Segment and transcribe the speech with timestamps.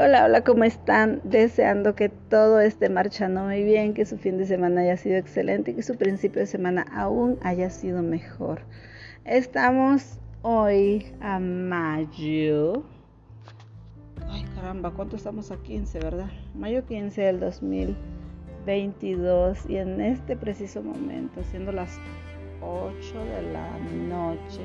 [0.00, 1.20] Hola, hola, ¿cómo están?
[1.24, 5.72] Deseando que todo esté marchando muy bien, que su fin de semana haya sido excelente
[5.72, 8.60] y que su principio de semana aún haya sido mejor.
[9.24, 12.84] Estamos hoy a mayo.
[14.28, 16.30] Ay, caramba, ¿cuánto estamos a 15, verdad?
[16.54, 21.98] Mayo 15 del 2022 y en este preciso momento, siendo las
[22.62, 23.76] 8 de la
[24.06, 24.60] noche,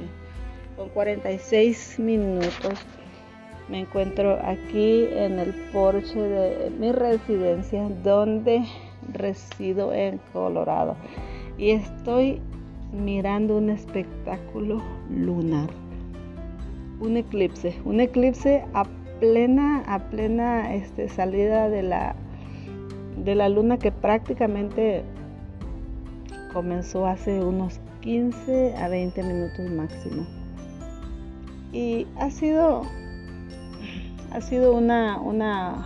[0.77, 2.85] con 46 minutos
[3.69, 8.63] me encuentro aquí en el porche de mi residencia donde
[9.11, 10.95] resido en Colorado
[11.57, 12.41] y estoy
[12.91, 15.69] mirando un espectáculo lunar.
[16.99, 18.85] Un eclipse, un eclipse a
[19.19, 22.15] plena a plena este, salida de la
[23.17, 25.03] de la luna que prácticamente
[26.51, 30.25] comenzó hace unos 15 a 20 minutos máximo.
[31.71, 32.83] Y ha sido
[34.33, 35.85] ha sido una, una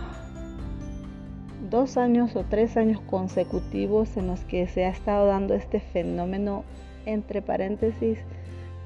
[1.70, 6.64] dos años o tres años consecutivos en los que se ha estado dando este fenómeno
[7.04, 8.18] entre paréntesis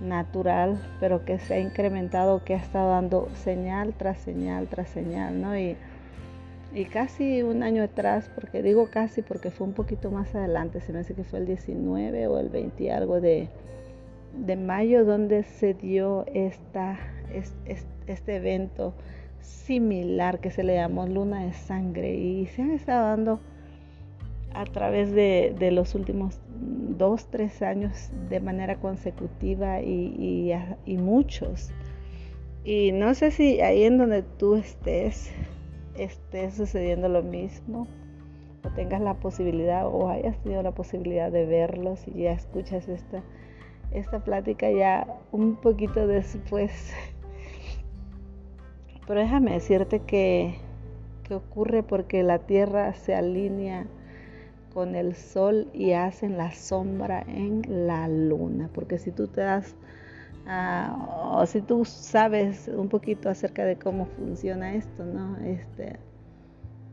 [0.00, 5.40] natural, pero que se ha incrementado, que ha estado dando señal tras señal tras señal,
[5.40, 5.56] ¿no?
[5.56, 5.76] Y,
[6.74, 10.92] y casi un año atrás, porque digo casi porque fue un poquito más adelante, se
[10.92, 13.48] me hace que fue el 19 o el 20 algo de,
[14.44, 16.98] de mayo, donde se dio esta,
[18.08, 18.92] este evento
[19.42, 23.40] similar que se le llamó luna de sangre y se han estado dando
[24.54, 26.38] a través de, los últimos
[26.98, 30.52] dos, tres años de manera consecutiva y,
[30.86, 31.70] muchos.
[32.64, 35.32] Y no sé si ahí en donde tú estés,
[35.96, 37.86] esté sucediendo lo mismo,
[38.64, 43.22] o tengas la posibilidad o hayas tenido la posibilidad de verlos y ya escuchas esta,
[43.90, 46.92] esta plática ya un poquito después
[49.12, 50.54] pero déjame decirte que,
[51.30, 53.84] ocurre porque la Tierra se alinea
[54.72, 58.70] con el Sol y hacen la sombra en la Luna.
[58.72, 59.74] Porque si tú te das,
[60.46, 65.36] ah, o si tú sabes un poquito acerca de cómo funciona esto, ¿no?
[65.44, 65.98] Este,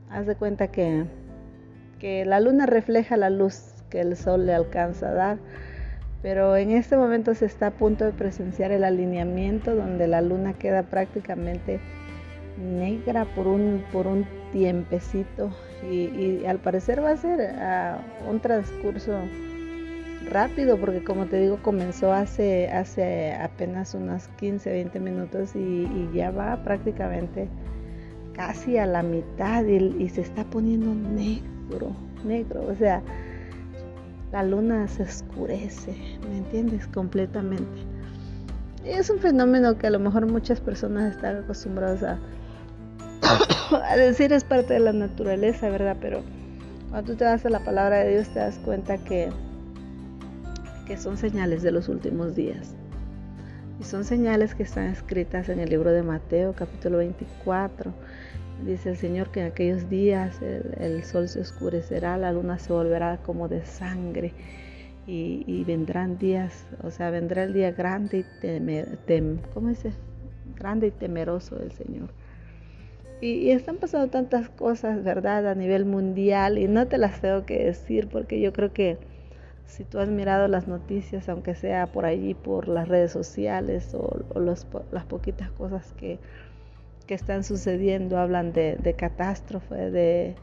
[0.09, 1.05] haz de cuenta que,
[1.99, 5.37] que la Luna refleja la luz que el Sol le alcanza a dar.
[6.21, 10.53] Pero en este momento se está a punto de presenciar el alineamiento donde la luna
[10.53, 11.79] queda prácticamente
[12.59, 15.49] negra por un, por un tiempecito
[15.89, 17.99] y, al parecer va a ser ah,
[18.29, 19.13] un transcurso
[20.29, 26.31] rápido porque como te digo comenzó hace, hace apenas unos 15, 20 minutos y, ya
[26.31, 27.47] va prácticamente
[28.33, 31.91] casi a la mitad y, y, se está poniendo negro,
[32.25, 33.01] negro, o sea,
[34.31, 35.93] la luna se oscurece,
[36.29, 36.87] ¿me entiendes?
[36.87, 37.79] Completamente.
[38.85, 42.19] Y es un fenómeno que a lo mejor muchas personas están acostumbradas a,
[43.85, 45.97] a decir es parte de la naturaleza, ¿verdad?
[46.01, 46.21] Pero
[46.89, 49.29] cuando tú te vas a la palabra de Dios te das cuenta que,
[50.87, 52.75] que son señales de los últimos días.
[53.79, 57.93] Y son señales que están escritas en el libro de Mateo, capítulo 24.
[58.65, 63.17] Dice el Señor que en aquellos días el, sol se oscurecerá, la luna se volverá
[63.17, 64.33] como de sangre.
[65.07, 68.99] Y, vendrán días, o sea, vendrá el día grande y temer,
[69.55, 69.91] ¿cómo dice?
[70.55, 72.09] Grande y temeroso del Señor.
[73.21, 75.47] Y, están pasando tantas cosas, ¿verdad?
[75.47, 78.97] A nivel mundial y no te las tengo que decir porque yo creo que
[79.65, 84.19] si tú has mirado las noticias, aunque sea por allí, por las redes sociales o,
[84.91, 86.17] las poquitas cosas que,
[87.07, 90.35] que, están sucediendo, hablan de, de catástrofe, de,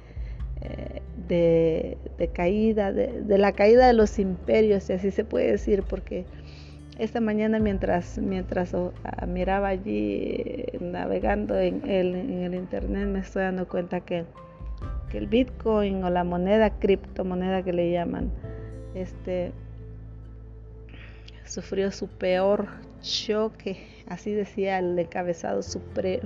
[0.60, 5.82] eh, de, caída, de, de la caída de los imperios, si así se puede decir,
[5.82, 6.24] porque
[6.98, 8.74] esta mañana mientras, mientras
[9.26, 14.24] miraba allí navegando en el, en el, internet me estoy dando cuenta que,
[15.10, 18.30] que, el Bitcoin o la moneda criptomoneda que le llaman
[18.94, 19.52] este
[21.44, 22.66] sufrió su peor
[23.00, 25.80] choque así decía el encabezado su,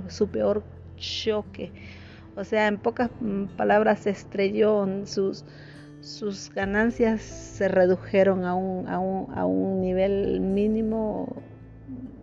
[0.07, 0.63] su peor
[0.97, 1.71] choque.
[2.35, 5.43] O sea en pocas mm, palabras se estrelló en sus
[6.01, 11.27] sus ganancias se redujeron a un, a un, a un nivel mínimo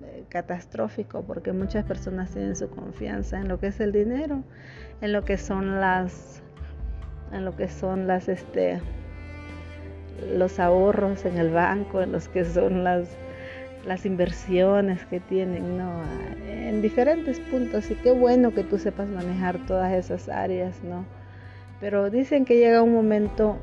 [0.04, 4.42] eh, catastrófico porque muchas personas tienen su confianza en lo que es el dinero,
[5.00, 6.42] en lo que son las
[7.32, 8.80] en lo que son las este
[10.34, 13.08] los ahorros en el banco, en los que son las
[13.86, 16.02] las inversiones que tienen, no,
[16.46, 21.04] en diferentes puntos y qué bueno que tú sepas manejar todas esas áreas, ¿no?
[21.80, 23.56] Pero dicen que llega un momento,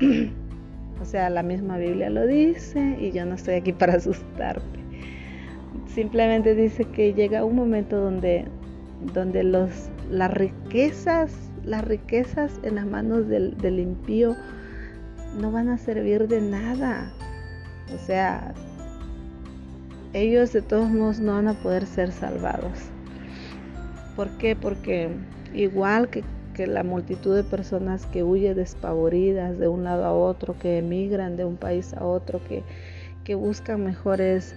[1.00, 4.78] o sea, la misma Biblia lo dice y yo no estoy aquí para asustarte.
[5.86, 8.46] Simplemente dice que llega un momento donde,
[9.12, 14.36] donde los, las riquezas, las riquezas en las manos del, del impío
[15.40, 17.12] no van a servir de nada.
[17.94, 18.54] O sea,
[20.12, 22.90] ellos de todos modos no van a poder ser salvados.
[24.16, 24.56] ¿Por qué?
[24.56, 25.10] Porque
[25.54, 26.24] igual que,
[26.66, 31.44] la multitud de personas que huye despavoridas de un lado a otro, que emigran de
[31.44, 32.62] un país a otro, que,
[33.24, 34.54] que buscan mejores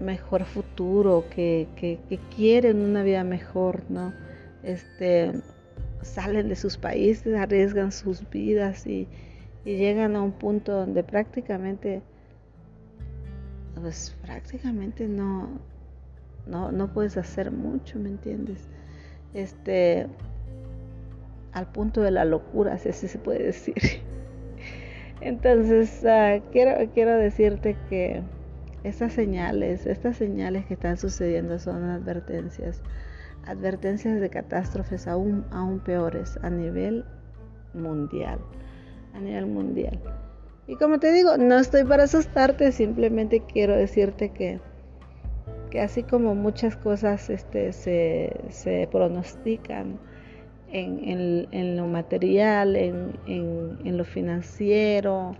[0.00, 4.12] mejor futuro, que, que, quieren una vida mejor, ¿no?
[4.62, 5.32] Este,
[6.02, 9.08] salen de sus países, arriesgan sus vidas y,
[9.64, 12.02] y llegan a un punto donde prácticamente,
[13.80, 15.48] pues prácticamente no,
[16.46, 18.68] no, no puedes hacer mucho, ¿me entiendes?
[19.34, 20.06] Este,
[21.52, 23.76] al punto de la locura, si así se puede decir.
[25.20, 28.22] Entonces, ah, quiero, quiero decirte que
[28.84, 32.82] estas señales, estas señales que están sucediendo son advertencias,
[33.44, 37.04] advertencias de catástrofes aún, aún peores a nivel
[37.74, 38.38] mundial,
[39.14, 40.00] a nivel mundial.
[40.68, 44.60] Y como te digo, no estoy para asustarte, simplemente quiero decirte que
[45.70, 49.98] que así como muchas cosas este, se, pronostican
[50.70, 55.36] en, lo material, en, lo financiero,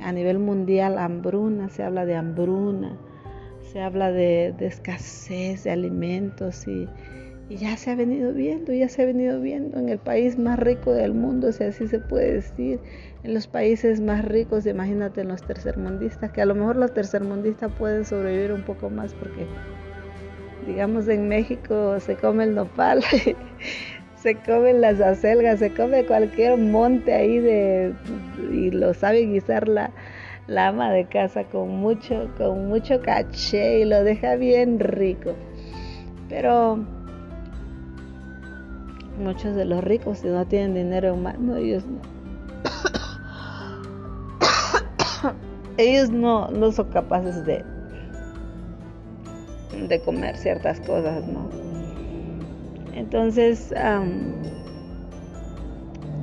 [0.00, 2.98] a nivel mundial, hambruna, se habla de hambruna,
[3.72, 6.88] se habla de, escasez de alimentos y,
[7.52, 10.58] y, ya se ha venido viendo, ya se ha venido viendo en el país más
[10.58, 12.80] rico del mundo, si así se puede decir,
[13.24, 17.70] en los países más ricos, imagínate en los tercermundistas, que a lo mejor los tercermundistas
[17.72, 19.46] pueden sobrevivir un poco más porque,
[20.66, 23.02] digamos, en México se come el nopal,
[24.16, 27.92] se comen las acelgas, se come cualquier monte ahí de,
[28.50, 29.90] y lo sabe guisar la,
[30.46, 35.34] la ama de casa con mucho, con mucho caché y lo deja bien rico.
[36.28, 37.01] Pero
[39.18, 42.00] muchos de los ricos, si no tienen dinero en mano, ellos no
[45.76, 47.64] ellos no, no son capaces de,
[49.88, 51.48] de comer ciertas cosas, ¿no?
[52.94, 53.72] Entonces,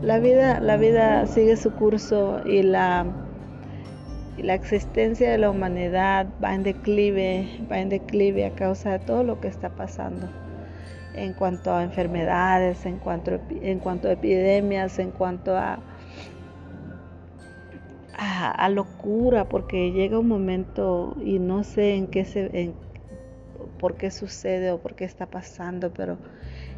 [0.02, 3.06] la, vida, la vida sigue su curso y la,
[4.38, 9.00] y la existencia de la humanidad va en declive, va en declive a causa de
[9.00, 10.30] todo lo que está pasando
[11.14, 15.80] en cuanto a enfermedades, en cuanto, en cuanto a epidemias, en cuanto a
[18.20, 22.74] a, locura porque llega un momento y no sé en qué se,
[23.80, 26.18] por qué sucede o por qué está pasando, pero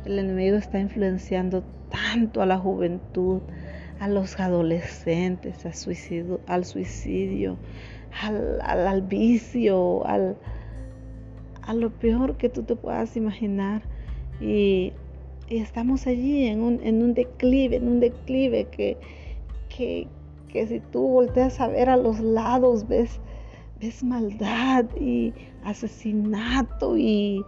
[0.05, 3.41] el enemigo está influenciando tanto a la juventud,
[3.99, 7.57] a los adolescentes, al suicidio, al, suicidio,
[8.61, 10.37] al, vicio, al,
[11.61, 13.81] a lo peor que tú te puedas imaginar.
[14.41, 14.93] Y,
[15.49, 18.97] estamos allí en un, en un declive, en un declive que,
[19.67, 20.07] que,
[20.47, 23.19] que si tú volteas a ver a los lados, ves,
[23.81, 25.33] ves maldad y
[25.63, 27.43] asesinato y,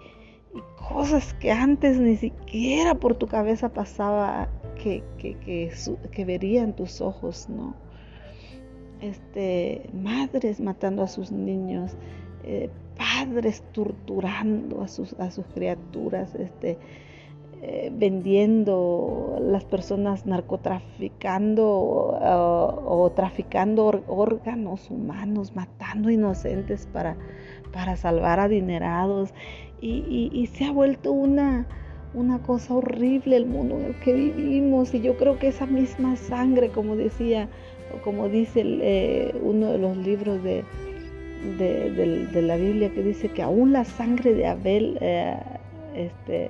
[0.88, 7.74] cosas que antes ni siquiera por tu cabeza pasaba que, que, verían tus ojos, ¿no?
[9.02, 11.96] Este, madres matando a sus niños,
[12.44, 16.78] eh, padres torturando a sus, a sus criaturas, este,
[17.62, 27.16] eh, vendiendo, las personas narcotraficando uh, o traficando órganos humanos, matando inocentes para,
[27.72, 29.34] para salvar adinerados.
[29.80, 31.66] Y, y, se ha vuelto una,
[32.14, 34.94] una cosa horrible el mundo en el que vivimos.
[34.94, 37.50] Y yo creo que esa misma sangre, como decía,
[38.04, 40.64] como dice eh, uno de los libros de,
[41.44, 45.38] de, la Biblia, que dice que aún la sangre de Abel, eh,
[45.96, 46.50] este,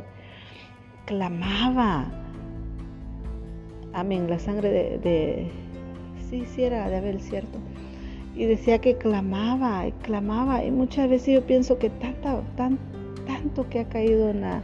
[1.06, 2.12] clamaba.
[3.94, 5.48] Amén, la sangre de, de,
[6.30, 7.60] sí, sí era de Abel, cierto.
[8.36, 10.64] Y decía que clamaba, y clamaba.
[10.64, 12.80] Y muchas veces yo pienso que tanta, tan,
[13.28, 14.64] tanto que ha caído en la,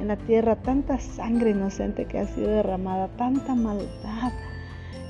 [0.00, 4.32] en la tierra, tanta sangre inocente que ha sido derramada, tanta maldad.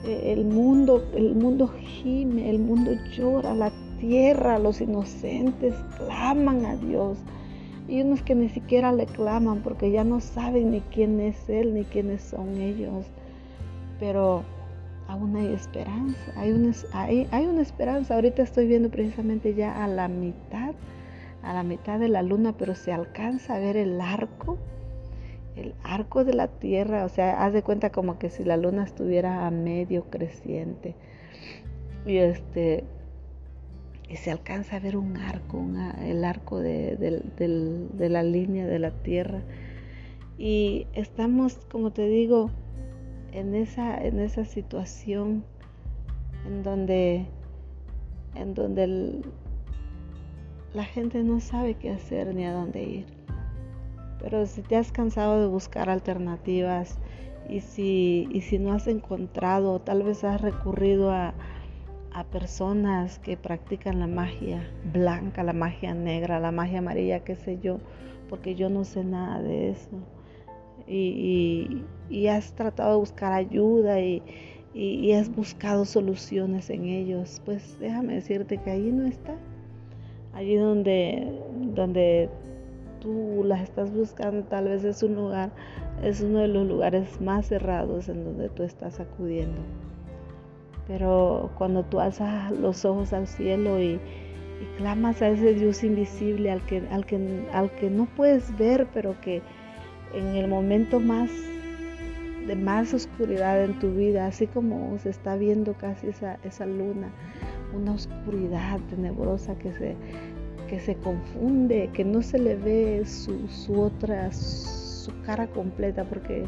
[0.05, 6.76] Eh, el mundo, el mundo gime, el mundo llora, la tierra, los inocentes claman a
[6.76, 7.19] Dios.
[7.88, 11.75] Y unos que ni siquiera le claman porque ya no saben ni quién es Él
[11.75, 13.07] ni quiénes son ellos.
[13.99, 14.42] Pero
[15.09, 18.14] aún hay esperanza, hay una, hay, hay una esperanza.
[18.14, 20.75] Ahorita estoy viendo precisamente ya a la mitad,
[21.42, 24.57] a la mitad de la luna, pero se alcanza a ver el arco,
[25.57, 27.04] el arco de la tierra.
[27.04, 30.95] O sea, haz de cuenta como que si la luna estuviera a medio creciente.
[32.07, 32.85] Y este,
[34.17, 35.64] se alcanza a ver un arco,
[36.00, 39.43] el arco de, de la línea de la tierra.
[40.38, 42.50] Y estamos, como te digo,
[43.33, 45.45] en esa, en esa situación
[46.47, 47.26] en donde,
[48.35, 49.23] en donde
[50.73, 53.07] la gente no sabe qué hacer ni a dónde ir.
[54.21, 56.99] Pero si te has cansado de buscar alternativas
[57.49, 61.35] y si, y si no has encontrado, tal vez has recurrido a,
[62.12, 67.59] a personas que practican la magia blanca, la magia negra, la magia amarilla, qué sé
[67.61, 67.79] yo,
[68.29, 69.90] porque yo no sé nada de eso.
[70.87, 71.85] Y,
[72.29, 74.23] has tratado de buscar ayuda y,
[74.75, 79.37] y, has buscado soluciones en ellos, pues déjame decirte que allí no está.
[80.33, 81.40] Allí donde,
[81.75, 82.29] donde
[83.00, 85.50] tú las estás buscando, tal vez es un lugar,
[86.02, 89.61] es uno de los lugares más cerrados en donde tú estás acudiendo.
[90.90, 94.00] Pero cuando tú alzas los ojos al cielo y,
[94.76, 99.18] clamas a ese Dios invisible al que, al, que, al que no puedes ver, pero
[99.20, 99.40] que
[100.12, 101.30] en el momento más
[102.47, 107.12] de más oscuridad en tu vida, así como se está viendo casi esa, esa luna,
[107.73, 109.94] una oscuridad tenebrosa que se,
[110.68, 116.44] que se confunde, que no se le ve su, su otra, su cara completa, porque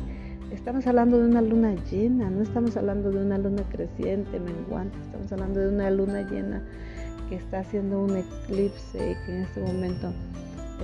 [0.53, 5.33] Estamos hablando de una luna llena, no estamos hablando de una luna creciente, menguante, estamos
[5.33, 6.63] hablando de una luna llena
[7.31, 10.13] que está haciendo un eclipse y que en este momento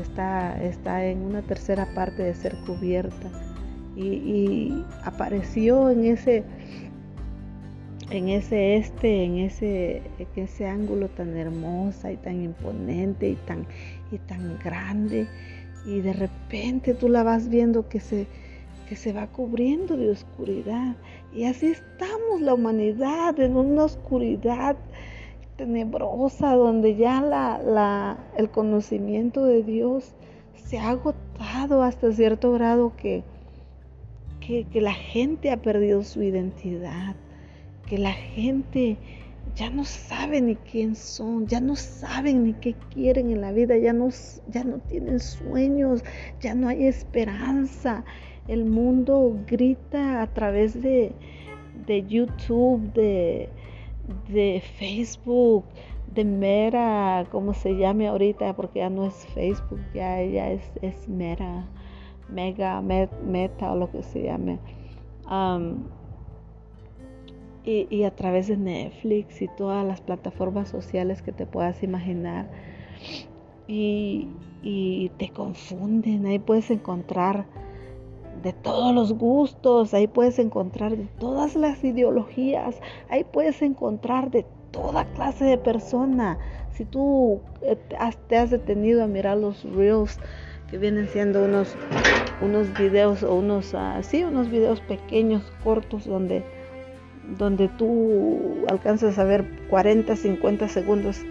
[0.01, 3.29] está, está en una tercera parte de ser cubierta.
[3.95, 6.45] Y, apareció en ese,
[8.09, 13.67] en ese este, en ese, en ese ángulo tan hermosa y tan imponente y tan,
[14.11, 15.27] y tan grande.
[15.85, 18.27] Y de repente tú la vas viendo que se,
[18.89, 20.97] que se va cubriendo de oscuridad.
[21.35, 24.77] Y así estamos la humanidad en una oscuridad
[25.57, 30.15] tenebrosa donde ya la, el conocimiento de Dios
[30.55, 33.25] se ha agotado hasta cierto grado que,
[34.41, 37.15] que, que la gente ha perdido su identidad,
[37.87, 38.97] que la gente
[39.55, 43.77] ya no sabe ni quién son, ya no saben ni qué quieren en la vida,
[43.77, 44.09] ya no,
[44.49, 46.05] ya no tienen sueños,
[46.41, 48.05] ya no hay esperanza.
[48.49, 51.13] El mundo grita a través de,
[52.09, 55.65] YouTube, de, Facebook,
[56.15, 61.67] de Mera, como se llame ahorita, porque ya no es Facebook, ya, es, es Mera,
[62.31, 64.59] Mega, Meta o lo que se llame.
[67.67, 72.49] y, a través de Netflix y todas las plataformas sociales que te puedas imaginar.
[73.67, 74.29] Y,
[74.63, 77.45] y te confunden, ahí puedes encontrar
[78.43, 82.77] de todos los gustos, ahí puedes encontrar de todas las ideologías,
[83.09, 86.39] ahí puedes encontrar de toda clase de persona.
[86.73, 87.77] Si tú eh,
[88.29, 90.19] te has detenido a mirar los reels,
[90.71, 91.77] que vienen siendo unos,
[92.43, 96.45] unos videos o unos, ah, unos videos pequeños, cortos, donde,
[97.39, 101.23] donde tú alcanzas a ver 40, 50 segundos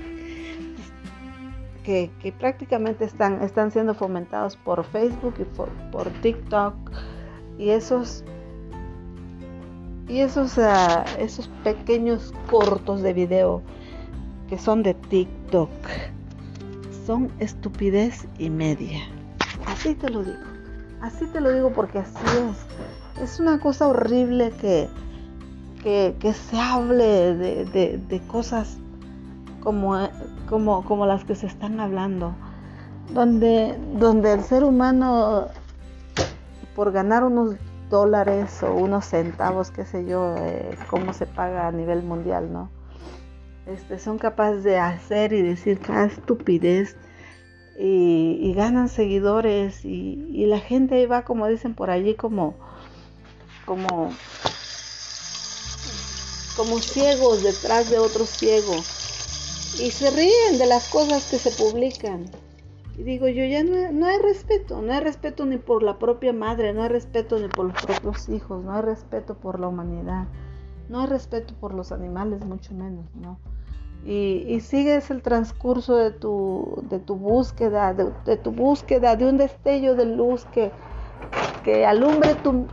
[1.88, 6.74] que, prácticamente están, están siendo fomentados por Facebook y por, TikTok
[7.58, 8.26] y esos
[10.10, 13.62] y esos, ah, esos pequeños cortos de video
[14.50, 15.70] que son de TikTok
[17.06, 19.00] son estupidez y media.
[19.66, 20.38] Así te lo digo.
[21.02, 23.24] Así te lo digo porque así es.
[23.24, 24.90] Es una cosa horrible que,
[25.84, 28.78] que, se hable de, de cosas
[29.68, 29.98] como,
[30.48, 32.34] como, como las que se están hablando,
[33.14, 35.50] donde, donde el ser humano,
[36.74, 37.56] por ganar unos
[37.90, 42.70] dólares o unos centavos, qué sé yo, eh, cómo se paga a nivel mundial, ¿no?
[43.66, 46.96] Este, son capaces de hacer y decir cada estupidez
[47.78, 52.56] y, ganan seguidores y, y, la gente ahí va, como dicen por allí, como,
[53.66, 54.14] como,
[56.56, 58.97] como ciegos detrás de otros ciegos
[59.80, 62.26] y se ríen de las cosas que se publican.
[62.98, 66.74] Y digo yo, ya no, hay respeto, no hay respeto ni por la propia madre,
[66.74, 70.26] no hay respeto ni por los propios hijos, no hay respeto por la humanidad,
[70.90, 73.38] no hay respeto por los animales, mucho menos, ¿no?
[74.04, 80.46] Y, sigues el transcurso de tu, búsqueda, de, tu búsqueda, de un destello de luz
[80.46, 80.72] que,
[81.64, 82.68] que alumbre tu,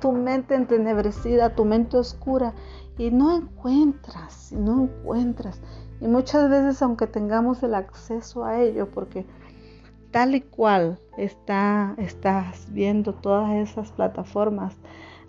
[0.00, 2.54] tu mente entenebrecida, tu mente oscura,
[2.98, 5.60] y no encuentras, no encuentras.
[6.02, 9.24] Y muchas veces, aunque tengamos el acceso a ello, porque
[10.10, 14.74] tal y cual está, estás viendo todas esas plataformas,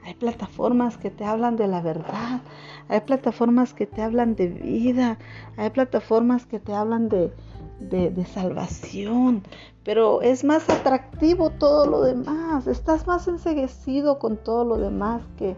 [0.05, 2.41] Hay plataformas que te hablan de la verdad,
[2.89, 5.17] hay plataformas que te hablan de vida,
[5.55, 7.31] hay plataformas que te hablan de,
[7.79, 9.43] de, salvación,
[9.85, 15.55] pero es más atractivo todo lo demás, estás más enseguecido con todo lo demás que,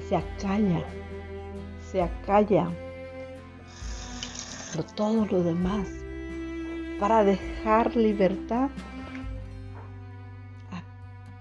[0.00, 0.84] se acalla,
[1.90, 2.68] se acalla
[4.74, 5.88] por todo lo demás
[7.00, 8.70] para dejar libertad
[10.72, 10.82] a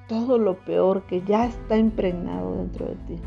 [0.07, 3.21] todo lo peor que ya está impregnado dentro de ti.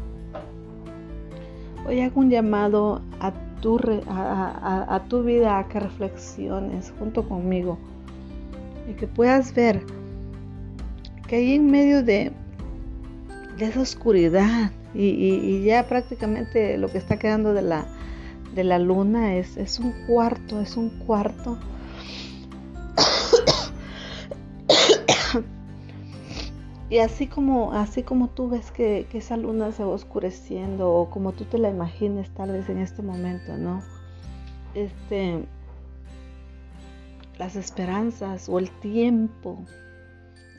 [1.87, 7.79] Hoy hago un llamado a tu, a, tu vida a que reflexiones junto conmigo
[8.89, 9.83] y que puedas ver
[11.27, 12.33] que ahí en medio de,
[13.59, 17.87] de esa oscuridad y, ya prácticamente lo que está quedando de la,
[18.55, 21.59] de la luna es, es un cuarto, es un cuarto
[26.91, 31.31] Y así como, así como tú ves que, esa luna se va oscureciendo o como
[31.31, 33.81] tú te la imagines tal vez en este momento, ¿no?
[34.75, 35.45] Este,
[37.39, 39.65] las esperanzas o el tiempo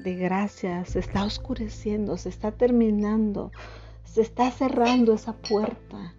[0.05, 3.51] de gracia se está oscureciendo, se está terminando,
[4.11, 6.13] se está cerrando esa puerta.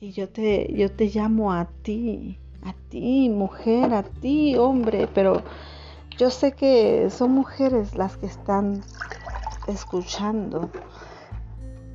[0.00, 5.44] Y yo te, yo te llamo a ti, a ti, mujer, a ti, hombre, pero
[6.18, 8.82] yo sé que son mujeres las que están
[9.68, 10.70] escuchando.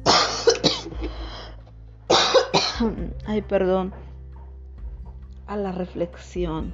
[3.26, 3.94] Ay, perdón.
[5.48, 6.74] A la reflexión.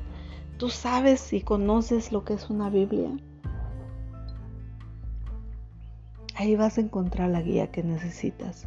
[0.58, 3.10] ¿Tú sabes y conoces lo que es una Biblia?
[6.42, 8.66] Ahí vas a encontrar la guía que necesitas.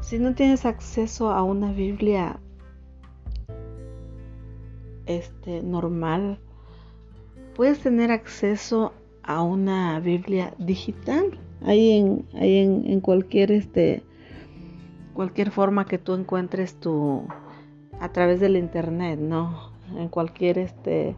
[0.00, 2.40] Si no tienes acceso a una Biblia
[5.06, 6.40] este normal,
[7.54, 8.92] puedes tener acceso
[9.22, 14.02] a una Biblia digital ahí en, en, cualquier este
[15.14, 17.22] cualquier forma que tú encuentres tu
[18.00, 19.70] a través del internet, ¿no?
[19.96, 21.14] En cualquier este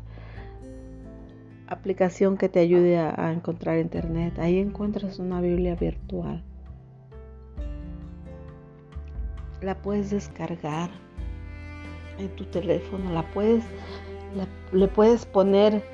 [1.75, 6.43] aplicación que te ayude a, encontrar internet, ahí encuentras una Biblia virtual.
[9.61, 10.91] La puedes descargar
[12.19, 13.65] en tu teléfono, la puedes
[14.73, 15.85] le puedes poner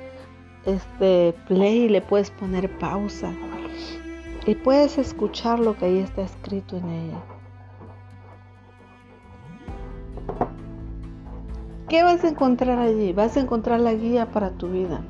[0.65, 3.31] este play le puedes poner pausa
[4.45, 7.21] y puedes escuchar lo que ahí está escrito en ella.
[11.87, 13.13] ¿Qué vas a encontrar allí?
[13.13, 15.01] Vas a encontrar la guía para tu vida.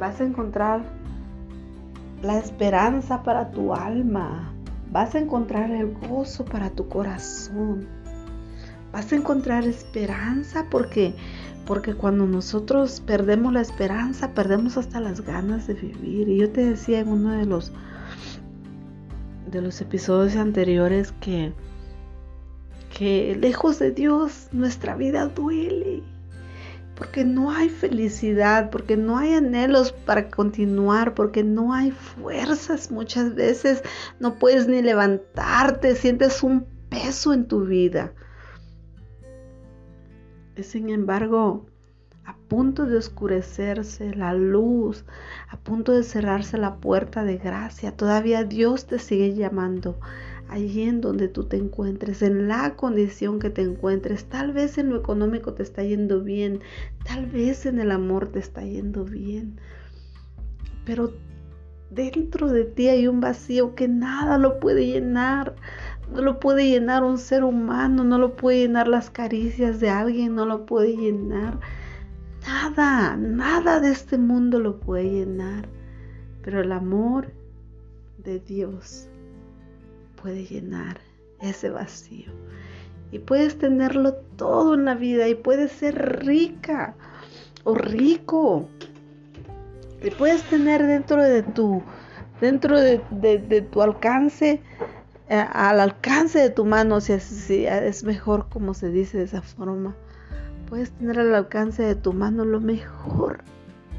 [0.00, 0.82] Vas a encontrar
[2.22, 4.52] la esperanza para tu alma.
[4.90, 7.86] Vas a encontrar el gozo para tu corazón.
[8.92, 11.14] Vas a encontrar esperanza porque
[11.66, 16.28] porque cuando nosotros perdemos la esperanza, perdemos hasta las ganas de vivir.
[16.28, 17.72] Y yo te decía en uno de los
[19.50, 21.52] de los episodios anteriores que
[22.96, 26.02] que lejos de Dios nuestra vida duele.
[26.96, 33.34] Porque no hay felicidad, porque no hay anhelos para continuar, porque no hay fuerzas muchas
[33.34, 33.82] veces,
[34.18, 38.14] no puedes ni levantarte, sientes un peso en tu vida.
[40.62, 41.66] Sin embargo
[42.26, 45.04] a punto de oscurecerse la luz,
[45.48, 47.96] a punto de cerrarse la puerta de gracia.
[47.96, 49.96] Todavía Dios te sigue llamando
[50.48, 54.24] allí en donde tú te encuentres, en la condición que te encuentres.
[54.24, 56.60] Tal vez en lo económico te está yendo bien,
[57.04, 59.60] tal vez en el amor te está yendo bien.
[60.84, 61.12] Pero
[61.90, 65.54] dentro de ti hay un vacío que nada lo puede llenar.
[66.12, 70.34] No lo puede llenar un ser humano, no lo puede llenar las caricias de alguien,
[70.34, 71.60] no lo puede llenar
[72.46, 75.68] nada, nada de este mundo lo puede llenar.
[76.42, 77.32] Pero el amor
[78.18, 79.08] de Dios
[80.20, 80.98] puede llenar
[81.40, 82.32] ese vacío.
[83.12, 86.94] Y puedes tenerlo todo en la vida y puedes ser rica
[87.64, 88.68] o rico.
[90.02, 91.82] Y puedes tener dentro de tu,
[92.40, 92.98] dentro de,
[93.72, 94.60] tu alcance
[95.28, 99.96] eh, al alcance de tu mano, si es, mejor como se dice de esa forma.
[100.68, 103.38] Puedes tener al alcance de tu mano lo mejor,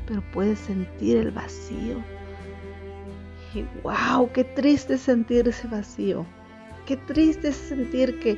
[0.05, 1.97] pero puedes sentir el vacío.
[3.53, 6.25] Y wow, qué triste sentir ese vacío.
[6.85, 8.37] Qué triste sentir que,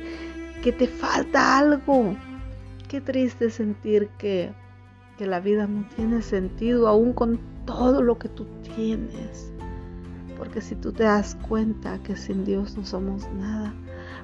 [0.62, 2.14] que te falta algo.
[2.88, 4.52] Qué triste sentir que,
[5.18, 9.52] que la vida no tiene sentido aún con todo lo que tú tienes.
[10.38, 13.74] Porque si tú te das cuenta que sin Dios no somos nada,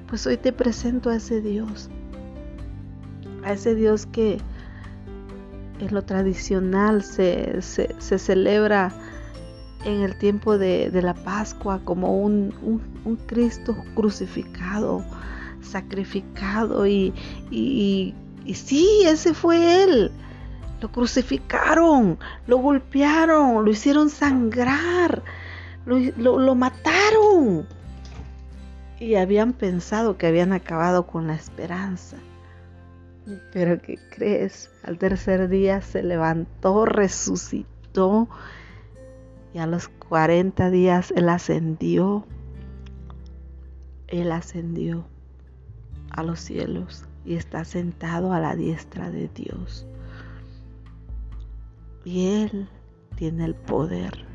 [0.07, 1.89] pues hoy te presento a ese Dios.
[3.47, 4.39] A ese Dios que,
[5.79, 8.91] en lo tradicional se, celebra
[9.85, 12.51] en el tiempo de, la Pascua como un,
[13.25, 15.01] Cristo crucificado,
[15.61, 17.13] sacrificado y,
[17.49, 18.13] y,
[18.53, 20.11] sí, ese fue Él.
[20.81, 25.23] Lo crucificaron, lo golpearon, lo hicieron sangrar,
[25.85, 27.65] lo, lo mataron.
[28.99, 32.17] Y habían pensado que habían acabado con la esperanza.
[33.51, 34.69] Pero ¿qué crees?
[34.83, 38.29] Al tercer día se levantó, resucitó
[39.53, 42.25] y a los 40 días Él ascendió.
[44.07, 45.05] Él ascendió
[46.11, 49.85] a los cielos y está sentado a la diestra de Dios.
[52.05, 52.69] Y Él
[53.15, 54.25] tiene el poder.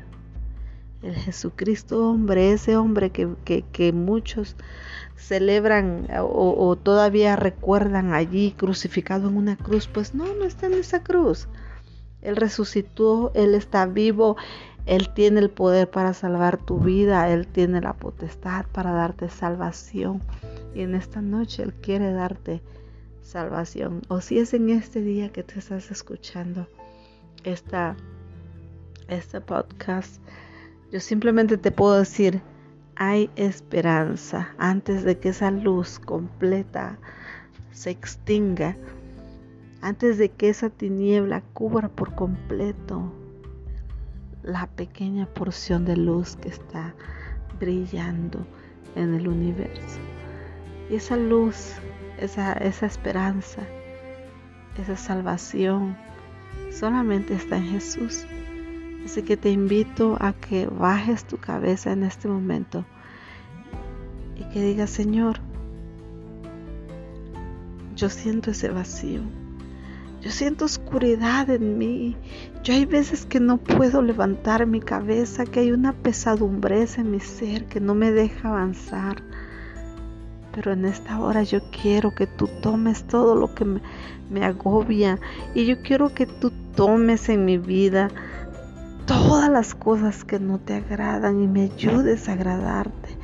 [1.01, 4.55] El Jesucristo hombre, ese hombre que, que, que muchos
[5.15, 11.03] celebran o, todavía recuerdan allí crucificado en una cruz, pues no, no está en esa
[11.03, 11.47] cruz.
[12.21, 14.37] Él resucitó, Él está vivo,
[14.85, 20.21] Él tiene el poder para salvar tu vida, Él tiene la potestad para darte salvación.
[20.73, 22.61] Y en esta noche Él quiere darte
[23.21, 24.01] salvación.
[24.07, 26.67] O si es en este día que te estás escuchando
[27.43, 27.95] esta,
[29.07, 30.21] este podcast,
[30.91, 32.41] yo simplemente te puedo decir,
[32.95, 36.97] hay esperanza antes de que esa luz completa
[37.71, 38.77] se extinga,
[39.81, 43.11] antes de que esa tiniebla cubra por completo
[44.43, 46.93] la pequeña porción de luz que está
[47.59, 48.45] brillando
[48.95, 49.99] en el universo.
[50.89, 51.73] Y esa luz,
[52.19, 53.61] esa, esa esperanza,
[54.77, 55.97] esa salvación,
[56.71, 58.25] solamente está en Jesús.
[59.05, 62.85] Así que te invito a que bajes tu cabeza en este momento
[64.37, 65.39] y que digas, Señor,
[67.95, 69.21] yo siento ese vacío.
[70.21, 72.15] Yo siento oscuridad en mí.
[72.63, 77.19] Yo hay veces que no puedo levantar mi cabeza, que hay una pesadumbreza en mi
[77.19, 79.21] ser que no me deja avanzar.
[80.53, 83.81] Pero en esta hora yo quiero que tú tomes todo lo que me,
[84.29, 85.19] me agobia
[85.53, 88.07] y yo quiero que tú tomes en mi vida
[89.33, 93.17] todas las cosas que no te agradan y me ayudes a agradarte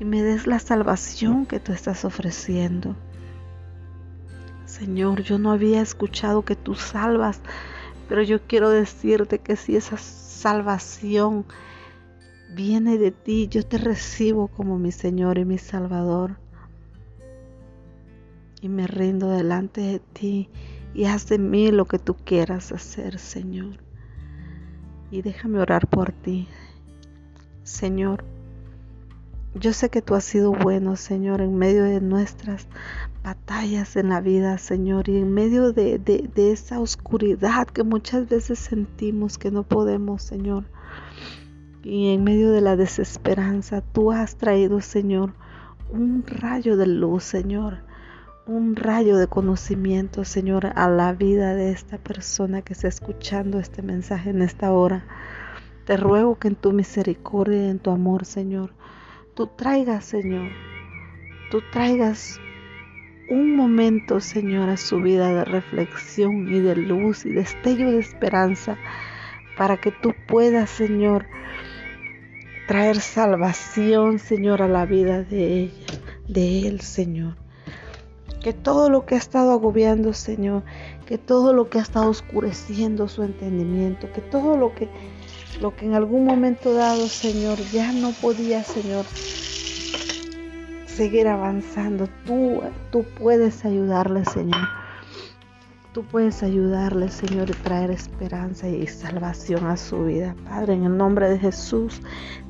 [0.00, 2.96] y me des la salvación que tú estás ofreciendo.
[4.64, 7.42] Señor, yo no había escuchado que tú salvas,
[8.08, 11.44] pero yo quiero decirte que si esa salvación
[12.54, 16.38] viene de ti, yo te recibo como mi Señor y mi Salvador.
[18.62, 20.48] Y me rindo delante de ti
[20.94, 23.89] y haz de mí lo que tú quieras hacer, Señor
[25.10, 26.48] y déjame orar por ti.
[27.62, 28.24] Señor,
[29.54, 32.66] yo sé que tú has sido bueno, Señor, en medio de nuestras
[33.24, 38.58] batallas en la vida, Señor, y en medio de, de, esa oscuridad que muchas veces
[38.58, 40.64] sentimos que no podemos, Señor.
[41.82, 45.34] Y en medio de la desesperanza, tú has traído, Señor,
[45.90, 47.89] un rayo de luz, Señor
[48.50, 53.80] un rayo de conocimiento, Señor, a la vida de esta persona que está escuchando este
[53.80, 55.04] mensaje en esta hora.
[55.84, 58.72] Te ruego que en tu misericordia y en tu amor, Señor,
[59.34, 60.50] tú traigas, Señor,
[61.52, 62.40] tú traigas
[63.30, 68.76] un momento, Señor, a su vida de reflexión y de luz y destello de esperanza
[69.56, 71.26] para que tú puedas, Señor,
[72.66, 75.86] traer salvación, Señor, a la vida de ella,
[76.26, 77.36] de él, Señor.
[78.40, 80.62] Que todo lo que ha estado agobiando, Señor,
[81.06, 84.88] que todo lo que ha estado oscureciendo su entendimiento, que todo lo que,
[85.60, 89.04] lo que en algún momento dado, Señor, ya no podía, Señor,
[90.86, 92.08] seguir avanzando.
[92.26, 94.68] Tú, tú puedes ayudarle, Señor.
[95.92, 100.36] Tú puedes ayudarle, Señor, y traer esperanza y salvación a su vida.
[100.44, 102.00] Padre, en el nombre de Jesús,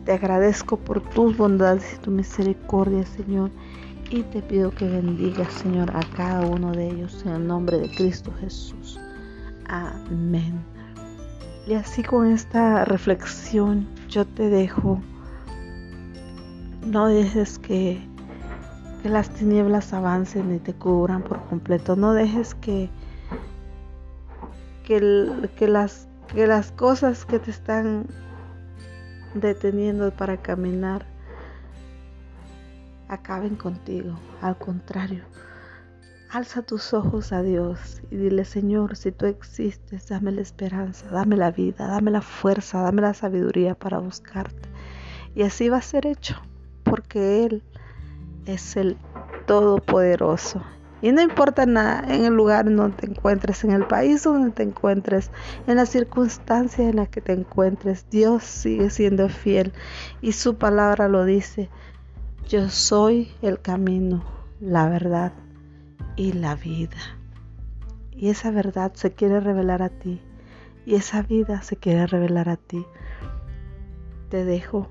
[0.04, 3.50] te agradezco por tus bondades y tu misericordia, Señor
[4.10, 7.88] y te pido que bendigas, Señor, a cada uno de ellos en el nombre de
[7.88, 8.98] Cristo Jesús.
[9.66, 10.60] Amén.
[11.66, 15.00] Y así con esta reflexión yo te dejo.
[16.84, 18.04] No dejes que,
[19.04, 21.94] las tinieblas avancen y te cubran por completo.
[21.94, 22.90] No dejes que,
[24.84, 25.00] que,
[25.68, 28.06] las, que las cosas que te están
[29.34, 31.06] deteniendo para caminar
[33.10, 34.18] acaben contigo.
[34.40, 35.24] Al contrario,
[36.30, 41.36] alza tus ojos a Dios y dile, Señor, si tú existes, dame la esperanza, dame
[41.36, 44.68] la vida, dame la fuerza, dame la sabiduría para buscarte.
[45.34, 46.36] Y así va a ser hecho,
[46.84, 47.62] porque Él
[48.46, 48.96] es el
[49.46, 50.62] Todopoderoso
[51.02, 54.62] Y no importa nada en el lugar donde te encuentres, en el país donde te
[54.62, 55.30] encuentres,
[55.66, 59.72] en las circunstancias en las que te encuentres, Dios sigue siendo fiel
[60.20, 61.68] y su palabra lo dice.
[62.50, 64.24] Yo soy el camino,
[64.60, 65.32] la verdad
[66.16, 66.96] y la vida.
[68.10, 70.20] Y esa verdad se quiere revelar a ti.
[70.84, 72.84] Y esa vida se quiere revelar a ti.
[74.30, 74.88] Te dejo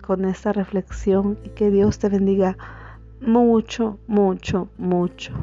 [0.00, 2.56] con esta reflexión y que Dios te bendiga
[3.20, 5.34] mucho, mucho, mucho.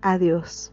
[0.00, 0.72] Adiós.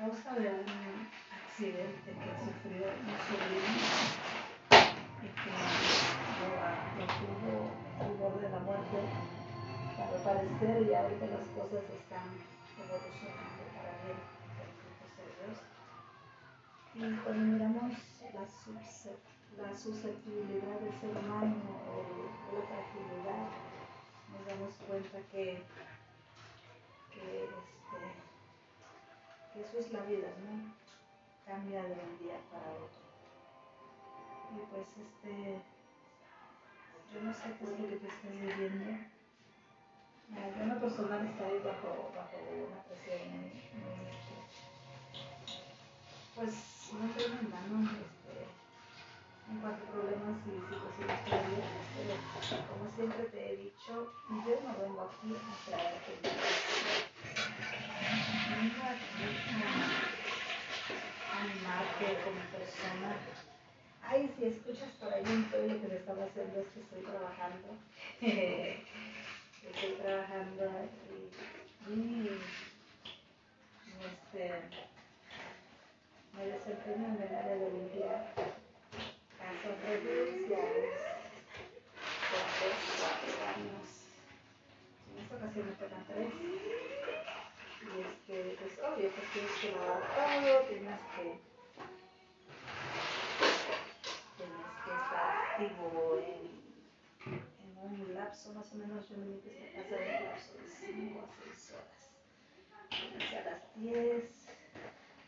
[0.00, 0.64] Causa de un
[1.28, 3.84] accidente que sufrió mi sobrino
[5.20, 5.50] y que
[6.40, 7.68] lo, tuvo
[8.00, 8.96] al borde de la muerte
[9.98, 12.32] para parecer y ahorita las cosas están
[12.80, 14.16] evolucionando para bien
[15.20, 15.60] de Dios.
[16.94, 17.92] Y cuando miramos
[18.32, 18.44] la,
[19.62, 21.60] la susceptibilidad del ser humano
[21.92, 23.52] o la fragilidad,
[24.32, 25.62] nos damos cuenta que,
[27.12, 28.29] que, este,
[29.56, 30.74] eso es la vida, ¿no?
[31.44, 33.00] Cambia de un día para otro.
[34.54, 35.62] Y pues este,
[37.12, 38.84] yo no sé qué es lo que tú estás viviendo.
[40.28, 42.36] yo en lo personal estoy bajo, bajo
[42.68, 44.10] una presión muy, muy
[46.34, 48.19] pues muy tremenda, ¿no?
[49.50, 51.64] En cuanto a problemas y situaciones
[51.96, 52.14] pero
[52.68, 56.12] como siempre te he dicho, yo no vengo aquí a traerte
[58.50, 59.26] vengo aquí
[61.30, 63.10] a animarte como persona.
[64.02, 67.68] Ay, si escuchas por ahí un lo que me estaba haciendo es que estoy trabajando.
[68.20, 70.64] estoy trabajando
[71.10, 72.40] y, y
[74.00, 74.44] este,
[76.34, 78.59] me desempeño en el área de limpiar
[79.50, 80.94] casas residenciales
[82.30, 83.86] por tres, cuatro años.
[85.10, 86.30] En esta ocasión me tocan tres.
[87.80, 91.40] Y este, pues obvio, pues tienes que lavar todo, tienes que
[96.20, 96.42] en,
[97.60, 101.72] en, un lapso más o menos, yo me en un lapso de 5 a 6
[101.72, 102.00] horas.
[103.44, 104.46] Las 10,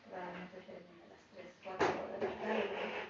[0.09, 3.02] probablemente termine a las 3, 4 horas de.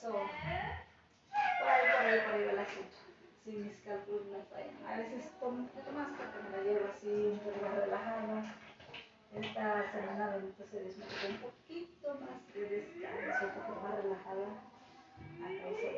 [0.00, 2.96] So, por ahí, por ahí, por ahí va el asunto.
[3.44, 4.86] Si mis cálculos me fallan.
[4.86, 8.44] A veces tomo un poquito más porque me la llevo así un poco más relajada.
[9.34, 10.96] Esta semana bendito se Dios
[11.28, 14.48] un poquito más de descanso, un poco más relajada
[15.42, 15.88] a causa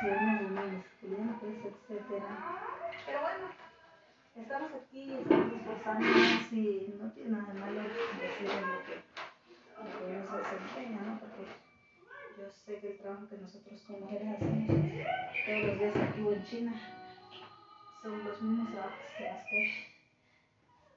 [0.00, 2.32] de humanos, clientes, etcétera.
[3.04, 3.46] Pero bueno,
[4.34, 8.94] estamos aquí, estamos esforzándonos y no tiene nada de malo decir lo que,
[9.82, 11.20] lo que uno se desempeña, ¿no?
[11.20, 11.42] Porque
[12.38, 14.66] yo sé que el trabajo que nosotros como mujeres hacemos
[15.46, 16.74] todos los días aquí o en China
[18.02, 19.86] son los mismos trabajos que las que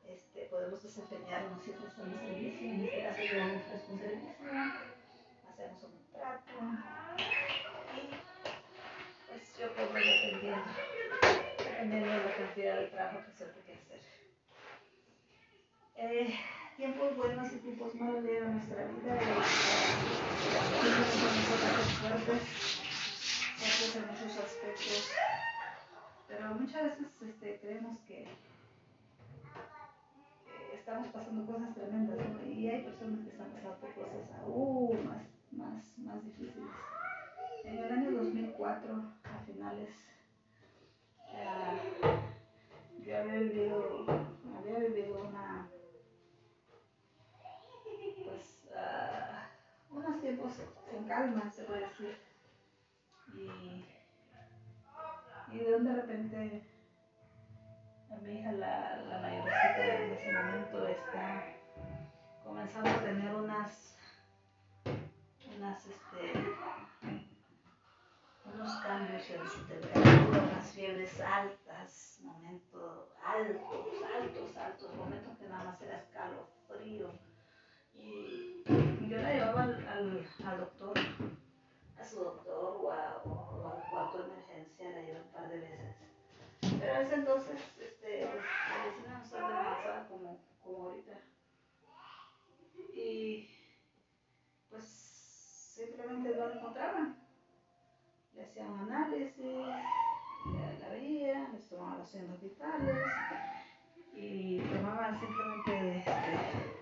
[0.08, 2.70] este, podemos desempeñarnos y prestar un servicio.
[2.70, 3.62] En este caso, llevamos
[4.00, 4.50] servicio,
[5.48, 6.52] hacemos un trato
[9.60, 10.72] yo pongo dependiendo,
[11.58, 14.00] dependiendo de la cantidad de trabajo que se que hacer.
[15.98, 16.34] Eh,
[16.80, 19.20] tiempos buenos y tiempos malos llegan nuestra vida.
[21.20, 21.30] Son
[22.00, 22.42] fuertes,
[23.60, 25.12] fuertes en muchos aspectos,
[26.30, 28.26] pero muchas veces este, creemos que,
[30.74, 36.24] estamos pasando cosas tremendas y hay personas que están pasando cosas aún más, más, más
[36.24, 36.70] difíciles.
[37.66, 39.90] En el año 2004, a finales,
[41.34, 44.06] uh, yo había vivido,
[44.58, 45.70] había vivido una,
[48.24, 50.54] pues, uh, unos tiempos
[50.90, 52.18] sin calma, se puede decir.
[53.34, 53.86] Y,
[55.52, 56.62] y de donde de repente
[58.22, 61.44] mi hija, la, la mayorcita en ese momento, está
[62.44, 63.96] comenzando a tener unas,
[65.56, 66.56] unas, este,
[68.46, 72.30] unos cambios en su temperatura, unas fiebres altas, ¿no?
[72.40, 73.10] altos,
[74.16, 77.29] altos, altos, momentos que nada más era escalofrío.
[78.00, 78.64] Y
[79.10, 79.88] yo la llevaba al,
[80.46, 80.94] al, doctor,
[81.98, 85.96] a su doctor o, a, al cuarto emergencia, la llevé un par de veces.
[86.80, 91.20] Pero a ese entonces este, pues, la medicina no estaba tan avanzada como, como ahorita.
[92.94, 93.50] Y
[94.70, 97.18] pues simplemente no lo encontraban.
[98.34, 102.98] Le hacían análisis, la, la veían, les tomaban los signos vitales
[104.14, 106.80] y tomaban simplemente este,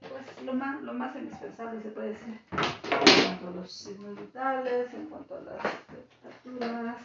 [0.00, 1.14] pues lo más,
[1.56, 7.02] se puede decir en cuanto a los signos vitales, en cuanto a las temperaturas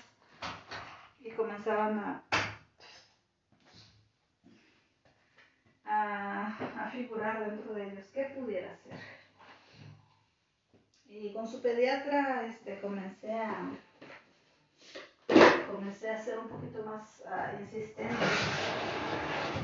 [1.19, 2.23] y comenzaban a,
[5.86, 8.99] a, figurar dentro de ellos qué pudiera ser.
[11.06, 13.69] Y con su pediatra este, comencé a
[15.71, 18.13] comencé a ser un poquito más uh, insistente.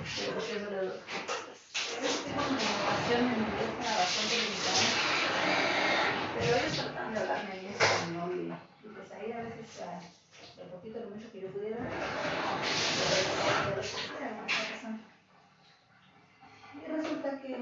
[0.01, 1.48] Este,
[1.97, 4.85] con mi educación en inglés era bastante limitada.
[6.35, 8.31] Pero ellos trataban de hablarme en español
[8.83, 9.67] y, pues ahí a veces,
[10.57, 11.77] lo poquito, lo mucho que yo pudiera,
[16.75, 17.53] y resulta que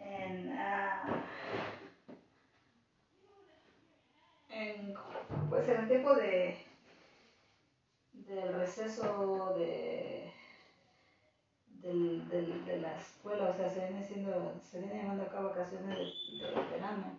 [0.00, 1.14] en, uh,
[4.50, 4.94] en,
[5.48, 6.64] pues en el tiempo de
[8.12, 10.07] del receso de
[11.88, 15.48] del, del, de la escuela, o sea, se viene, siendo, se viene llevando a cabo
[15.48, 17.18] vacaciones de, de, verano,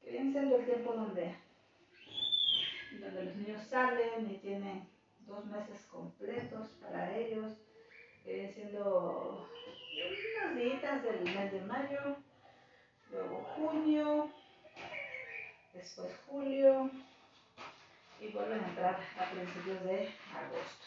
[0.00, 1.34] que viene siendo el tiempo donde,
[3.00, 4.88] donde los niños salen y tienen
[5.26, 7.54] dos meses completos para ellos,
[8.24, 9.48] que viene siendo
[10.42, 12.16] unas días del mes de mayo,
[13.10, 14.30] luego junio,
[15.74, 16.88] después julio
[18.20, 20.86] y vuelven a entrar a principios de agosto.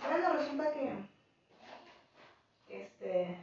[0.00, 1.14] Bueno, resulta que
[2.74, 3.36] este,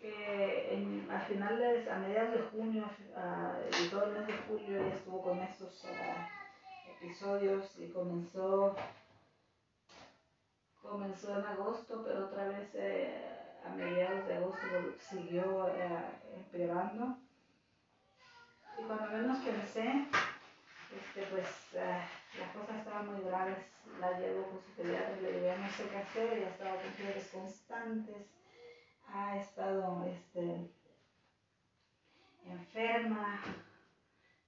[0.00, 1.20] que en, a
[1.54, 2.84] finales, a mediados de junio
[3.80, 5.84] y todo el mes de julio ya estuvo con estos
[7.00, 8.74] episodios y comenzó,
[10.82, 14.66] comenzó en agosto, pero otra vez eh, a mediados de agosto
[14.98, 15.98] siguió eh,
[16.34, 17.18] empeorando.
[18.78, 20.08] Y cuando menos pensé,
[20.96, 23.58] este, pues uh, las cosas estaban muy graves,
[24.00, 27.28] la llevo con su pediatra, le digo, no sé qué hacer, ella estaba con fiebres
[27.28, 28.26] constantes,
[29.06, 30.70] ha estado este,
[32.52, 33.40] enferma.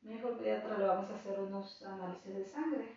[0.03, 2.97] Me dijo el pediatra, le vamos a hacer unos análisis de sangre.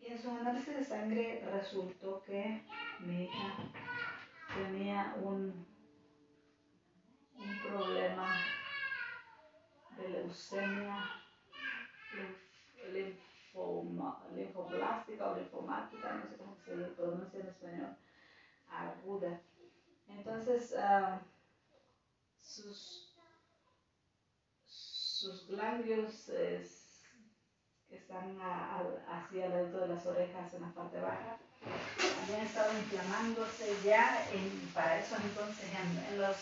[0.00, 2.62] Y en su análisis de sangre resultó que
[3.00, 3.56] mi hija
[4.54, 5.66] tenía un,
[7.36, 8.28] un problema
[9.96, 11.04] de leucemia
[12.92, 17.96] linfoma, linfoblástica o linfomática, no sé cómo se pronuncia en español,
[18.70, 19.40] aguda.
[20.08, 21.18] Entonces, uh,
[22.40, 23.07] sus,
[25.18, 27.02] sus ganglios es,
[27.88, 28.82] que están a, a,
[29.18, 31.38] así al lado de las orejas en la parte baja,
[32.22, 36.36] habían estado inflamándose ya en, para eso entonces en, en los,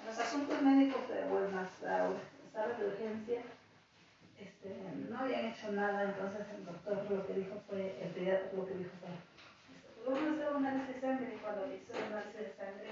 [0.00, 3.42] en los asuntos médicos de buenas salas de urgencia
[4.38, 4.76] este,
[5.10, 8.74] no habían hecho nada, entonces el doctor lo que dijo fue, el pediatra lo que
[8.74, 9.10] dijo fue,
[9.74, 12.90] este, vamos a hacer un análisis de sangre y cuando hizo un análisis de sangre,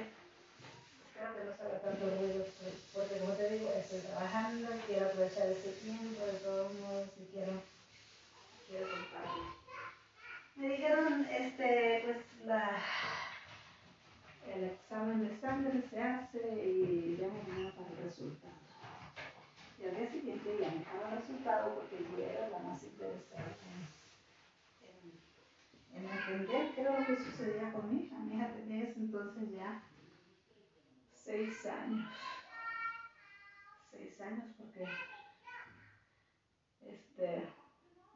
[1.14, 2.44] espero que no se haga tanto ruido,
[2.92, 7.62] porque como te digo, estoy trabajando quiero aprovechar ese tiempo, de todos modos, y quiero,
[8.66, 9.42] quiero compartir.
[10.56, 12.82] Me dijeron, este, pues la,
[14.54, 18.54] el examen de sangre se hace y llamo mañana para el resultado.
[19.78, 23.56] Y al día siguiente ya me daba el resultado porque yo era la más interesada
[24.82, 28.16] en, en, entender qué era lo que sucedía con mi hija.
[28.18, 29.82] Mi hija tenía ese entonces ya
[31.24, 32.08] seis años.
[33.90, 34.86] Seis años porque
[36.82, 37.48] este,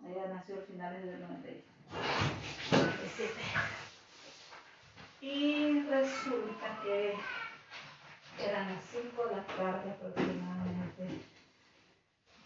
[0.04, 3.34] ella nació a finales del 97.
[5.20, 7.14] Y resulta que
[8.40, 11.02] eran las 5 de la tarde aproximadamente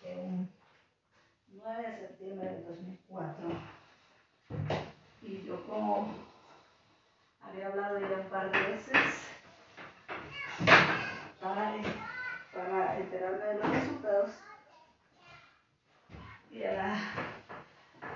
[0.02, 0.50] de un
[1.48, 3.48] 9 de septiembre de 2004.
[5.22, 6.14] Y yo como
[7.42, 9.31] había hablado ya un par de veces
[11.40, 11.74] para,
[12.54, 14.30] para enterarme de los resultados,
[16.50, 16.98] y a, la,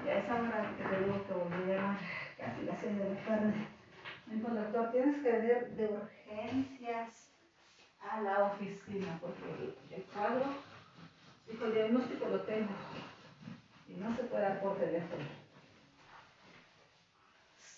[0.05, 1.99] y a esa hora que te digo que volví a
[2.39, 3.55] casi las 6 de la tarde,
[4.27, 7.33] me dijo doctor, tienes que venir de urgencias
[8.01, 10.45] a la oficina porque el, el cuadro
[11.47, 12.73] Dijo, el diagnóstico lo tengo.
[13.89, 15.25] y no se puede dar por teléfono.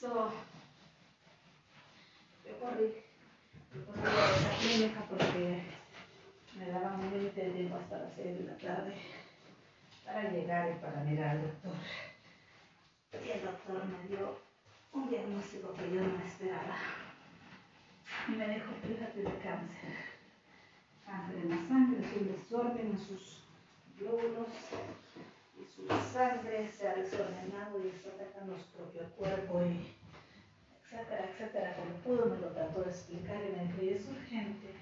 [0.01, 0.33] So,
[2.45, 2.95] yo corrí,
[3.87, 5.63] porque
[6.57, 8.95] me un límite de tiempo hasta las 6 de la tarde
[10.05, 11.73] para llegar y para mirar al doctor.
[13.13, 14.39] Y el doctor me dio
[14.93, 16.77] un diagnóstico que yo no esperaba.
[18.29, 19.95] Y me dijo, fíjate de cáncer.
[21.07, 23.43] Cáncer en la sangre, es un desorden en sus
[23.99, 24.49] glóbulos
[25.59, 29.98] y su sangre se ha desordenado y está atacando su propio cuerpo y
[30.91, 31.77] etcétera, etcétera.
[31.77, 34.75] Como pudo me lo trató de explicar y me dijo, y es urgente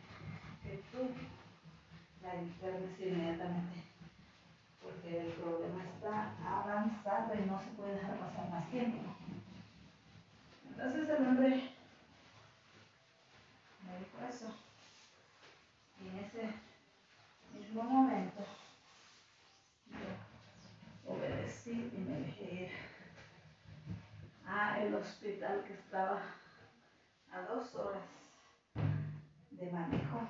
[0.62, 1.10] que tú
[2.22, 3.82] la internes inmediatamente
[4.82, 8.98] porque el problema está avanzando y no se puede dejar pasar más tiempo.
[10.68, 11.48] Entonces el hombre
[13.82, 14.54] me dijo eso.
[16.00, 16.54] Y en ese
[17.58, 18.44] mismo momento
[19.90, 22.70] yo obedecí y me dejé
[24.46, 26.22] a el hospital que estaba
[27.32, 28.02] a dos horas
[29.50, 30.20] de manejo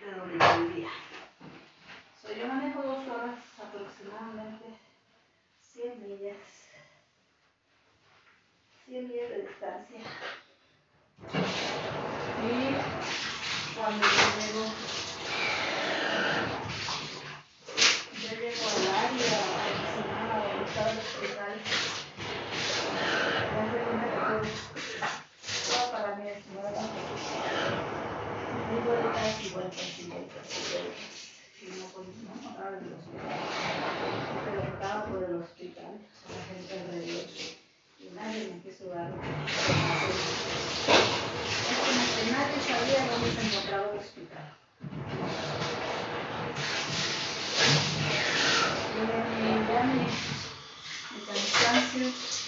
[0.00, 0.88] de donde vivía.
[2.36, 4.66] yo manejo dos horas aproximadamente
[5.60, 6.68] 100 millas
[8.86, 10.00] 100 millas de distancia.
[12.40, 14.27] Y cuando
[29.32, 31.18] 50, 50, 50.
[31.60, 33.36] Y no continuamos a del hospital.
[34.44, 37.26] Pero estaba por el hospital, la gente alrededor.
[37.98, 39.10] Y nadie me quiso dar.
[39.10, 39.16] Es
[41.76, 44.46] como que Nadie sabía dónde se encontraba el hospital.
[48.94, 49.88] Y en mi, en
[51.12, 52.47] mi cansancio.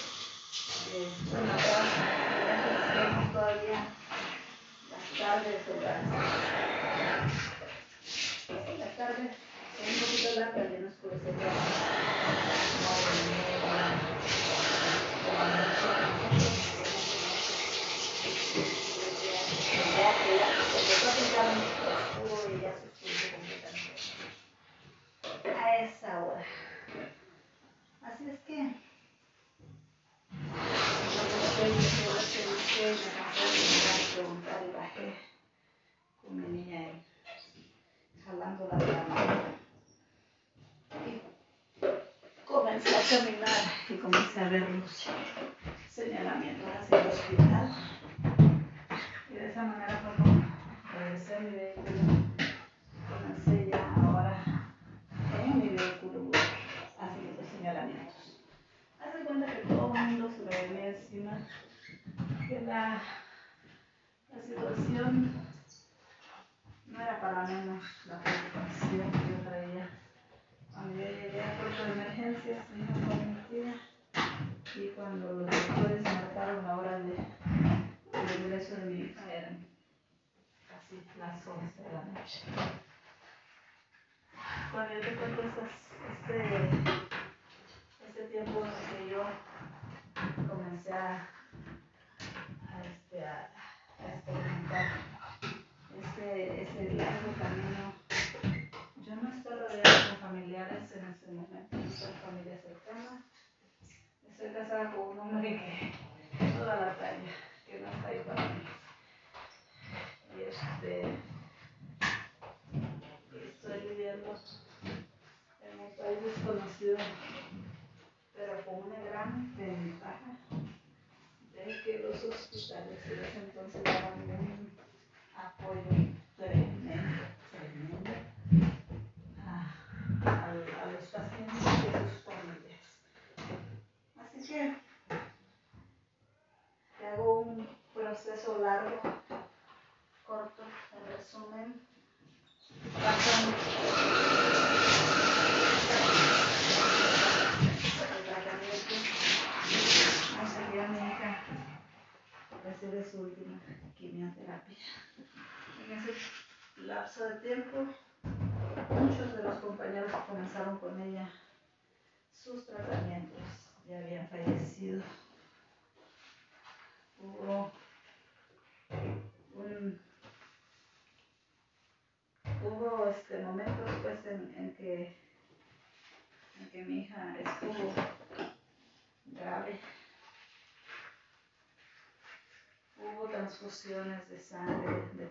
[183.60, 185.30] Transfusiones de sangre, de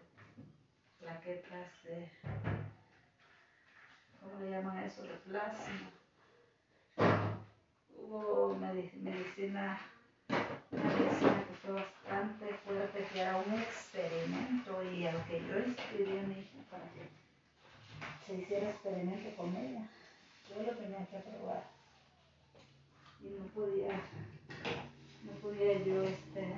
[0.99, 2.07] plaquetas, de,
[4.21, 5.01] ¿cómo le llaman eso?
[5.01, 5.91] De plasma.
[7.95, 9.79] Hubo medicina, medicina
[11.47, 16.59] que fue bastante fuerte, que era un experimento y aunque yo inscribí a mi hija
[16.69, 17.09] para que
[18.25, 19.89] se hiciera experimento con ella,
[20.49, 21.63] yo lo tenía que aprobar
[23.21, 23.99] y no podía,
[25.23, 26.53] no podía yo este,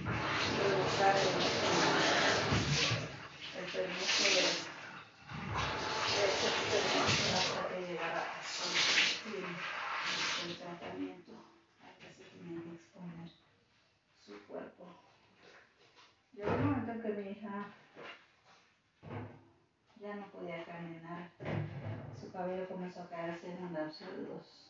[0.00, 1.26] provocar el,
[3.58, 4.42] el permiso de,
[6.14, 8.68] de ese experimento hasta que llegara a su
[10.46, 11.32] el tratamiento
[11.82, 13.28] al que se tenía que exponer
[14.24, 14.84] su cuerpo.
[16.32, 17.56] Llegó un momento en que mi hija
[19.96, 21.30] ya no podía caminar,
[22.18, 22.66] su cabello
[22.96, 24.66] a caerse en un de dos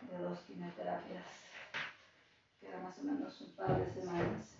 [0.00, 1.26] de dos quimioterapias,
[2.58, 4.56] que era más o menos un par de semanas.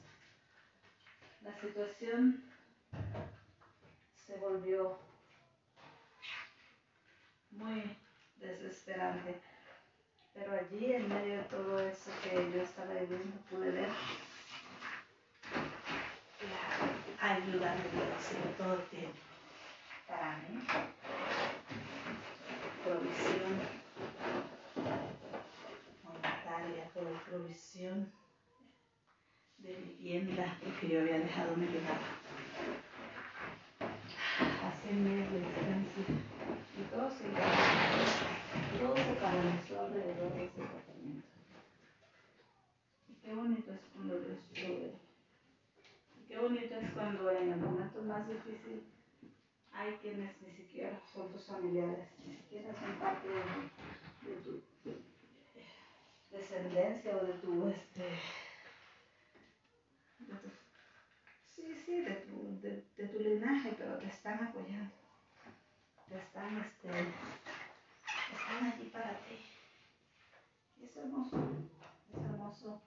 [1.41, 2.45] La situación
[4.15, 4.99] se volvió
[7.53, 7.97] muy
[8.37, 9.41] desesperante,
[10.35, 13.89] pero allí en medio de todo eso que yo estaba viviendo pude ver
[17.21, 19.27] la ayuda de Dios en todo el tiempo
[20.07, 20.65] para mí,
[22.87, 23.59] provisión
[26.73, 28.13] de provisión
[29.59, 31.99] de vivienda, porque yo había dejado mi lugar
[34.65, 35.43] hace meses
[36.79, 37.25] y todo se
[38.79, 41.27] todo se paralizó alrededor de ese apartamento.
[43.09, 44.93] Y qué bonito es cuando Dios provee.
[46.21, 48.85] Y qué bonito es cuando en el momento más difícil
[49.77, 54.63] hay quienes ni siquiera son tus familiares, ni siquiera son parte de, de tu
[56.31, 58.19] descendencia o de tu, este,
[61.47, 64.95] sí, sí, de tu, de, de tu linaje, pero te están apoyando,
[66.09, 69.39] te están, este, están allí para ti.
[70.79, 71.37] Y es hermoso,
[72.11, 72.83] es hermoso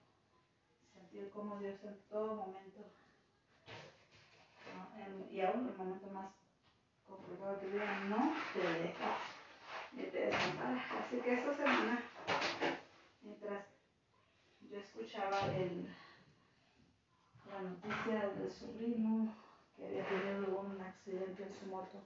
[0.93, 2.91] sentir como Dios en todo momento,
[5.31, 6.38] y aún en el momento más
[7.09, 9.17] complicado que vida, no te deja
[9.93, 10.85] ni te desampara.
[10.99, 12.03] Así que esta semana
[13.21, 13.65] mientras
[14.61, 15.87] yo escuchaba el,
[17.49, 19.35] la noticia del sobrino
[19.75, 22.03] que había tenido un accidente en su moto,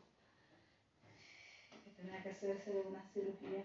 [1.84, 3.64] que tenía que hacerse una cirugía,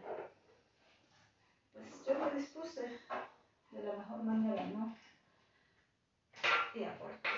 [1.72, 3.00] pues yo me dispuse
[3.70, 4.96] de la mejor manera, ¿no?
[6.74, 7.28] Y aporté,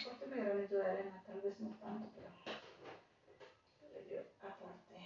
[0.00, 2.59] aporté mi granito de arena, tal vez no tanto, pero,
[4.18, 4.98] aporté.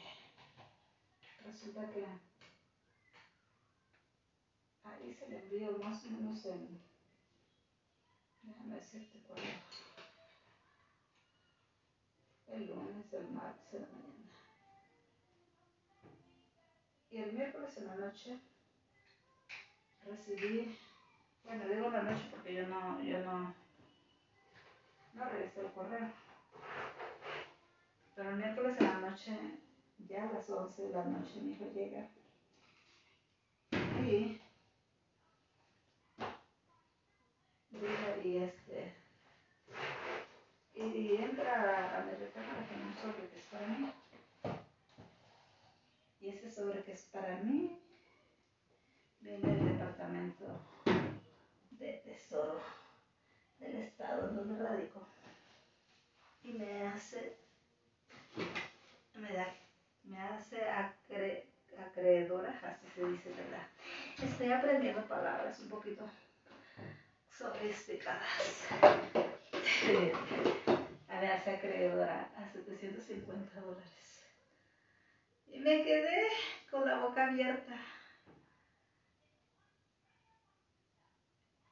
[1.45, 2.07] Resulta que
[4.85, 6.81] ahí se le envió más o menos en,
[8.43, 9.51] déjame decirte cuándo,
[12.49, 14.15] el lunes, el martes, en la mañana.
[17.11, 18.39] Y el miércoles en la noche
[20.05, 20.77] recibí,
[21.45, 23.55] bueno, digo la noche porque yo no, yo no,
[25.15, 26.11] no revisé el correo.
[28.15, 29.33] Pero el miércoles en la noche,
[30.07, 32.09] ya a las 11 de la noche, mi hijo llega.
[34.07, 34.41] Y
[38.25, 38.95] y este
[40.75, 43.93] y entra a mi recámara con un sobre que es para mí.
[46.21, 47.79] Y ese sobre que es para mí
[49.21, 50.61] viene del departamento
[51.71, 52.61] de tesoro
[53.59, 55.07] del estado donde radico.
[56.43, 57.39] Y me hace,
[59.15, 59.47] me da,
[60.55, 61.49] me hace
[61.85, 63.67] acreedora, así se dice, ¿verdad?
[64.23, 66.09] Estoy aprendiendo palabras un poquito
[67.29, 68.69] sofisticadas.
[71.09, 74.25] a ver, se acreedora a 750 dólares.
[75.49, 76.29] Y me quedé
[76.71, 77.77] con la boca abierta.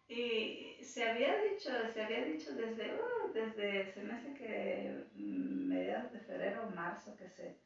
[0.08, 6.12] Y se había dicho, se había dicho desde, uh, desde, se me hace que mediados
[6.12, 7.56] de febrero marzo que se,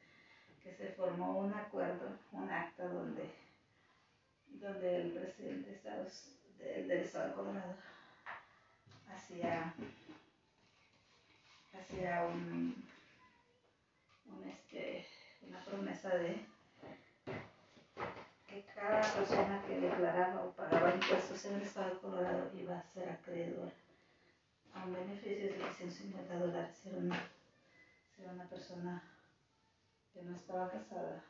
[0.66, 3.30] que se formó un acuerdo, un acta donde,
[4.48, 7.76] donde el presidente de Estados del, estado de Colorado
[9.14, 9.72] hacía,
[11.72, 12.84] hacía un,
[14.44, 15.06] este,
[15.42, 16.44] una promesa de
[18.48, 22.82] que cada persona que declaraba o pagaba impuestos en el estado de Colorado iba a
[22.82, 23.70] ser acreedor
[24.74, 26.80] a un beneficio de 150 dólares.
[26.86, 27.30] Una,
[28.16, 29.15] si una persona
[30.16, 31.22] que no estaba casada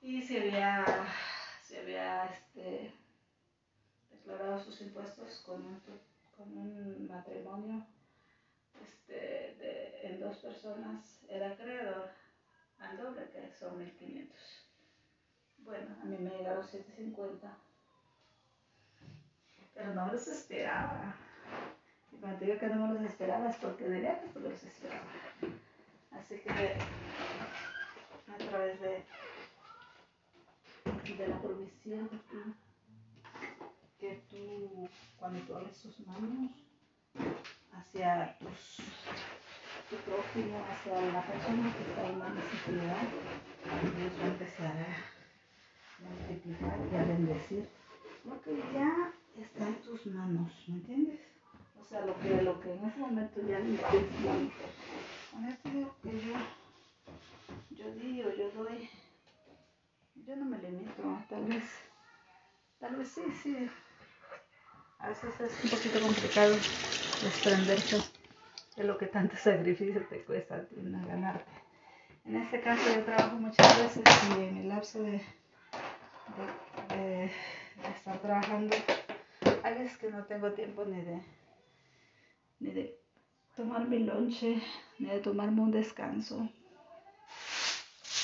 [0.00, 0.84] y se había,
[1.62, 2.92] se había este,
[4.10, 5.80] declarado sus impuestos con un,
[6.36, 7.86] con un matrimonio
[8.84, 12.08] este, de, en dos personas, era acreedor
[12.80, 14.36] al doble, que son 1500.
[15.58, 17.56] Bueno, a mí me llegaron 750,
[19.72, 21.14] pero no los esperaba.
[22.12, 25.06] Y cuando digo que no me los esperaba es porque verdad que los esperaba.
[26.18, 29.04] Así que a través de,
[31.18, 32.08] de la provisión
[33.98, 34.88] que tú,
[35.18, 36.50] cuando tú abres tus manos
[37.72, 38.84] hacia tus,
[39.90, 43.02] tu prójimo, hacia la persona que está en la necesidad,
[43.96, 47.68] Dios va a empezar a multiplicar y a bendecir
[48.24, 51.35] lo que ya está en tus manos, ¿me entiendes?
[51.86, 53.80] O sea, lo que, lo que en ese momento ya no es
[55.30, 56.34] Con esto que yo,
[57.70, 58.90] yo di o yo doy,
[60.16, 61.62] yo no me limito, tal vez,
[62.80, 63.70] tal vez sí, sí.
[64.98, 66.56] A veces es un poquito complicado
[67.22, 68.00] desprenderse
[68.76, 71.52] de lo que tanto sacrificio te cuesta no ganarte.
[72.24, 74.02] En este caso yo trabajo muchas veces
[74.36, 75.20] y en el lapso de,
[76.88, 77.30] de
[77.94, 78.74] estar trabajando
[79.62, 81.20] hay veces que no tengo tiempo ni de,
[82.60, 82.98] ni de
[83.56, 84.62] tomar mi lonche,
[84.98, 86.48] ni de tomarme un descanso.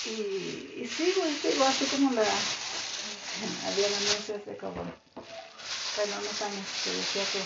[0.05, 6.67] Y, y sigo, y sigo, así como la, había anuncios de como, bueno, unos años
[6.83, 7.41] que decía que,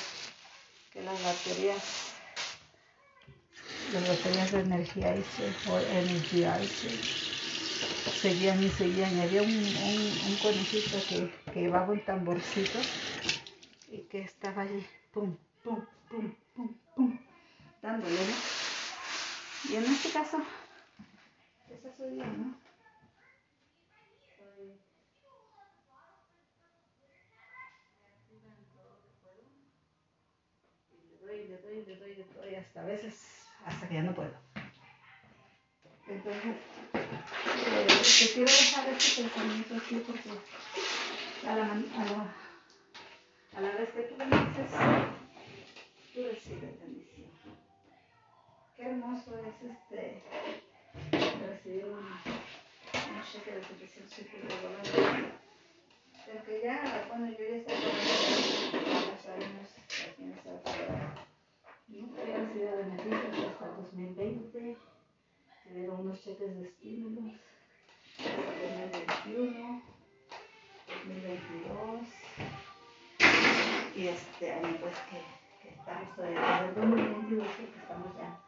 [0.93, 1.83] que las baterías,
[3.93, 5.17] las baterías de energía
[5.71, 6.59] o energía
[8.23, 9.17] seguían y seguían.
[9.19, 12.79] Y había un, un, un conejito que, que llevaba un tamborcito
[13.91, 17.19] y que estaba allí, pum, pum, pum, pum, pum,
[17.83, 18.37] dándole, ¿no?
[19.65, 20.39] Y en este caso,
[21.71, 22.55] esa soy yo, ¿no?
[31.25, 33.15] Le doy, le doy, le doy, hasta a veces,
[33.65, 34.31] hasta que ya no puedo.
[36.09, 36.57] Entonces,
[36.95, 37.87] eh,
[38.19, 40.31] te quiero dejar este pensamiento aquí porque
[41.49, 42.37] a la, a la
[43.57, 44.71] a la vez que tú bendices,
[46.17, 47.29] tú recibes bendición.
[48.75, 50.23] Qué hermoso es este
[51.47, 55.35] recibir un, un cheque de 700 de dólares.
[56.25, 57.79] Porque ya, bueno, yo ya estaba
[58.95, 59.69] varios años
[60.09, 61.15] aquí en ciudad.
[61.89, 64.77] Nunca había recibido beneficios hasta 2020.
[65.65, 67.35] Se dieron unos cheques de estímulos.
[68.21, 69.83] Hasta 2021,
[71.05, 72.01] 2022
[73.95, 78.41] y este año pues que estamos en el 2022 que estamos ya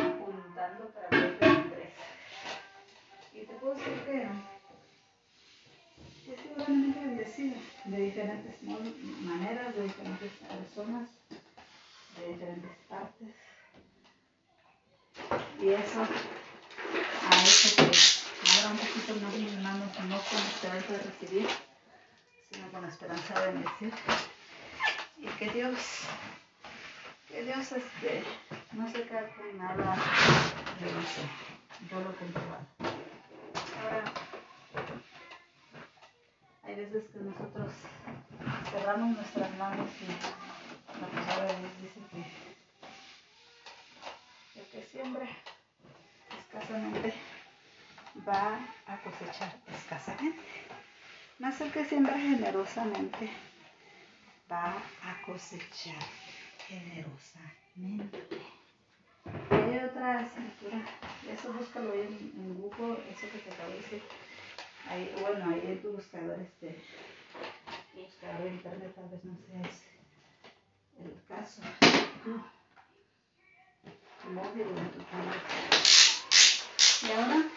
[0.00, 1.88] apuntando para el 2023
[3.34, 4.28] y te puedo decir que
[6.32, 11.08] he sido realmente bendecida de diferentes maneras, de diferentes personas,
[12.18, 13.34] de diferentes partes.
[15.60, 20.98] Y eso ha hecho que abra un poquito más mis manos no con esperanza de
[20.98, 21.48] recibir
[22.50, 23.92] sino con la esperanza de bendecir.
[25.18, 25.76] Y que Dios,
[27.30, 28.24] que Dios este,
[28.72, 29.94] no se queda con nada
[30.80, 31.22] de eso.
[31.88, 32.66] Yo lo comprobado.
[33.82, 34.04] Ahora,
[36.64, 37.72] hay veces que nosotros
[38.70, 40.06] cerramos nuestras manos y
[41.00, 42.22] la palabra de Dios dice que
[44.60, 45.26] el que siembra
[46.38, 47.14] escasamente
[48.28, 50.42] va a cosechar escasamente.
[51.38, 53.30] Más el que siembra generosamente
[54.50, 56.02] va a cosechar
[56.70, 58.18] generosamente.
[59.50, 60.86] Hay otra escritura,
[61.28, 64.02] eso búscalo en, Google, eso que te acabo de decir.
[64.88, 66.80] Ahí, bueno, ahí en tu buscador, este,
[67.94, 69.90] buscador de internet, tal vez no sea ese
[71.00, 71.62] el caso.
[74.30, 74.98] Móvil en tu
[77.06, 77.48] Y ahora,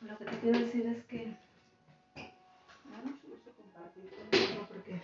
[0.00, 1.34] lo que te quiero decir es que
[4.68, 5.00] porque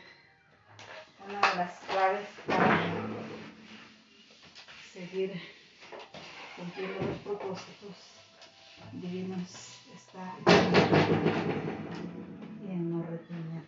[1.29, 2.81] una de las claves para
[4.93, 5.33] seguir
[6.57, 7.97] cumpliendo los propósitos
[8.93, 10.37] divinos está
[12.69, 13.65] en no retener.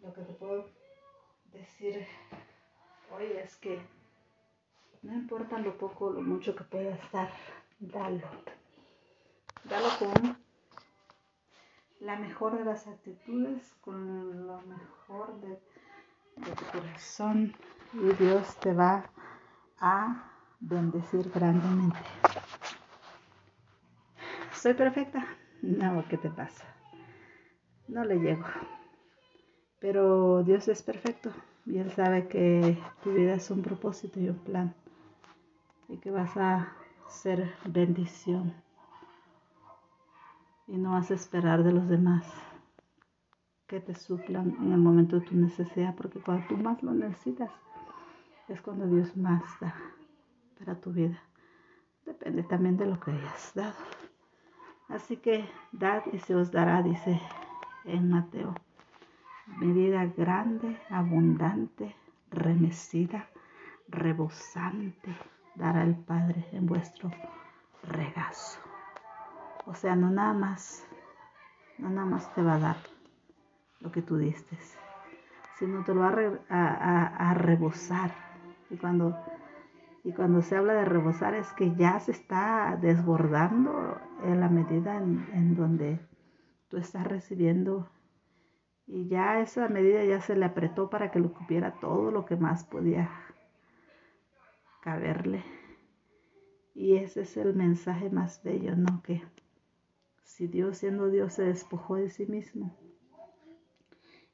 [0.00, 0.70] Lo que te puedo
[1.52, 2.06] decir
[3.14, 3.80] hoy es que
[5.02, 7.30] no importa lo poco o lo mucho que pueda estar,
[7.78, 8.26] dalo.
[9.64, 10.47] Dalo con
[12.00, 15.58] la mejor de las actitudes, con lo mejor de,
[16.36, 17.52] tu corazón
[17.94, 19.04] y Dios te va
[19.80, 20.30] a
[20.60, 21.98] bendecir grandemente.
[24.52, 25.26] ¿Soy perfecta?
[25.62, 26.64] No, ¿qué te pasa?
[27.88, 28.44] No le llego.
[29.80, 31.30] Pero Dios es perfecto
[31.66, 34.74] y Él sabe que tu vida es un propósito y un plan
[35.88, 36.72] y que vas a
[37.08, 38.54] ser bendición
[40.68, 42.24] y no vas a esperar de los demás
[43.66, 47.50] que te suplan en el momento de tu necesidad, porque cuando tú más lo necesitas
[48.48, 49.74] es cuando Dios más da
[50.58, 51.18] para tu vida.
[52.06, 53.76] Depende también de lo que hayas dado.
[54.88, 57.20] Así que dad y se os dará, dice
[57.84, 58.54] en Mateo.
[59.58, 61.94] Medida grande, abundante,
[62.30, 63.28] remecida,
[63.88, 65.14] rebosante,
[65.54, 67.10] dará el Padre en vuestro
[67.82, 68.67] regazo.
[69.68, 70.82] O sea, no nada más,
[71.76, 72.76] no nada más te va a dar
[73.80, 74.56] lo que tú diste,
[75.58, 76.14] sino te lo va
[76.48, 78.10] a, rebosar.
[78.70, 79.14] Y cuando,
[80.04, 84.96] y cuando se habla de rebosar es que ya se está desbordando en la medida
[84.96, 86.00] en, en donde
[86.70, 87.90] tú estás recibiendo
[88.86, 92.36] y ya esa medida ya se le apretó para que lo cupiera todo lo que
[92.36, 93.10] más podía
[94.80, 95.44] caberle.
[96.74, 99.02] Y ese es el mensaje más bello, ¿no?
[99.02, 99.22] Que
[100.28, 102.76] si Dios siendo Dios se despojó de sí mismo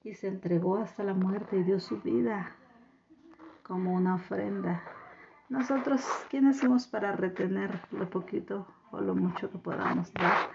[0.03, 2.57] y se entregó hasta la muerte y dio su vida
[3.63, 4.83] como una ofrenda.
[5.49, 10.51] Nosotros, ¿quiénes somos para retener lo poquito o lo mucho que podamos dar?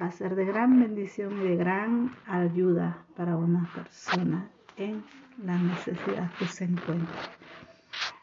[0.00, 5.04] Va a ser de gran bendición y de gran ayuda para una persona en
[5.38, 7.30] la necesidad que se encuentra.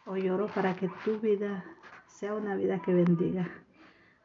[0.06, 1.64] Hoy oro para que tu vida
[2.06, 3.50] sea una vida que bendiga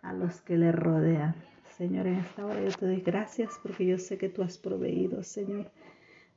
[0.02, 3.98] a los que le rodean Señor, en esta hora yo te doy gracias porque yo
[3.98, 5.72] sé que tú has proveído, Señor.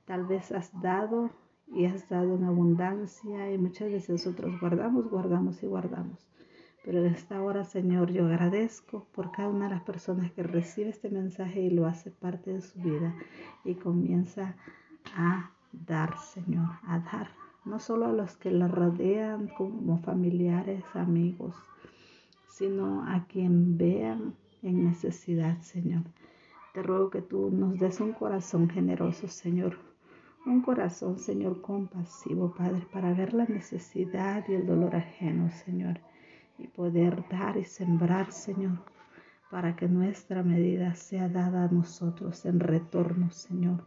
[0.06, 1.30] Tal vez has dado
[1.68, 6.28] y has dado en abundancia y muchas veces nosotros guardamos, guardamos y guardamos.
[6.84, 10.90] Pero en esta hora, Señor, yo agradezco por cada una de las personas que recibe
[10.90, 13.14] este mensaje y lo hace parte de su vida
[13.64, 14.56] y comienza
[15.16, 17.30] a dar, Señor, a dar.
[17.64, 21.56] No solo a los que la rodean como familiares, amigos,
[22.48, 24.34] sino a quien vean
[24.64, 26.04] en necesidad, Señor.
[26.74, 29.78] Te ruego que tú nos des un corazón generoso, Señor.
[30.46, 36.00] Un corazón, Señor, compasivo, Padre, para ver la necesidad y el dolor ajeno, Señor.
[36.58, 38.80] Y poder dar y sembrar, Señor,
[39.52, 43.86] para que nuestra medida sea dada a nosotros en retorno, Señor.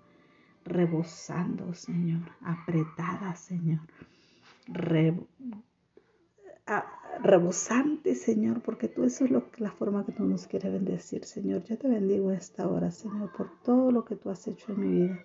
[0.65, 2.23] Rebosando, Señor.
[2.43, 3.81] Apretada, Señor
[7.23, 11.65] rebosante, Señor, porque tú eso es lo, la forma que tú nos quieres bendecir, Señor.
[11.65, 15.03] Yo te bendigo esta hora, Señor, por todo lo que tú has hecho en mi
[15.03, 15.25] vida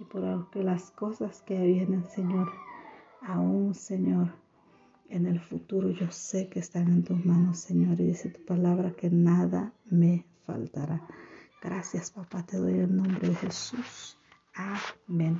[0.00, 2.50] y por que las cosas que vienen, Señor,
[3.22, 4.32] aún, Señor,
[5.08, 8.92] en el futuro yo sé que están en tus manos, Señor, y dice tu palabra
[8.92, 11.06] que nada me faltará.
[11.62, 14.17] Gracias, papá, te doy el nombre de Jesús.
[14.58, 15.38] Amén.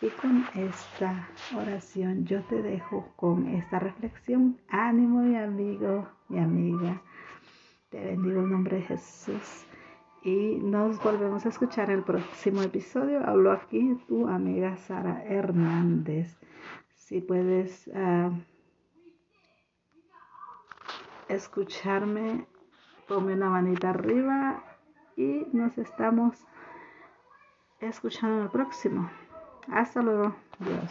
[0.00, 4.60] Y con esta oración yo te dejo con esta reflexión.
[4.68, 7.02] Ánimo, mi amigo, mi amiga.
[7.90, 9.66] Te bendigo en nombre de Jesús.
[10.22, 13.26] Y nos volvemos a escuchar en el próximo episodio.
[13.26, 16.38] Hablo aquí tu amiga Sara Hernández.
[16.94, 18.30] Si puedes ah,
[21.28, 22.46] escucharme,
[23.08, 24.62] ponme una manita arriba
[25.16, 26.46] y nos estamos
[27.88, 29.10] escuchando en el próximo.
[29.72, 30.34] Hasta luego.
[30.58, 30.90] Dios.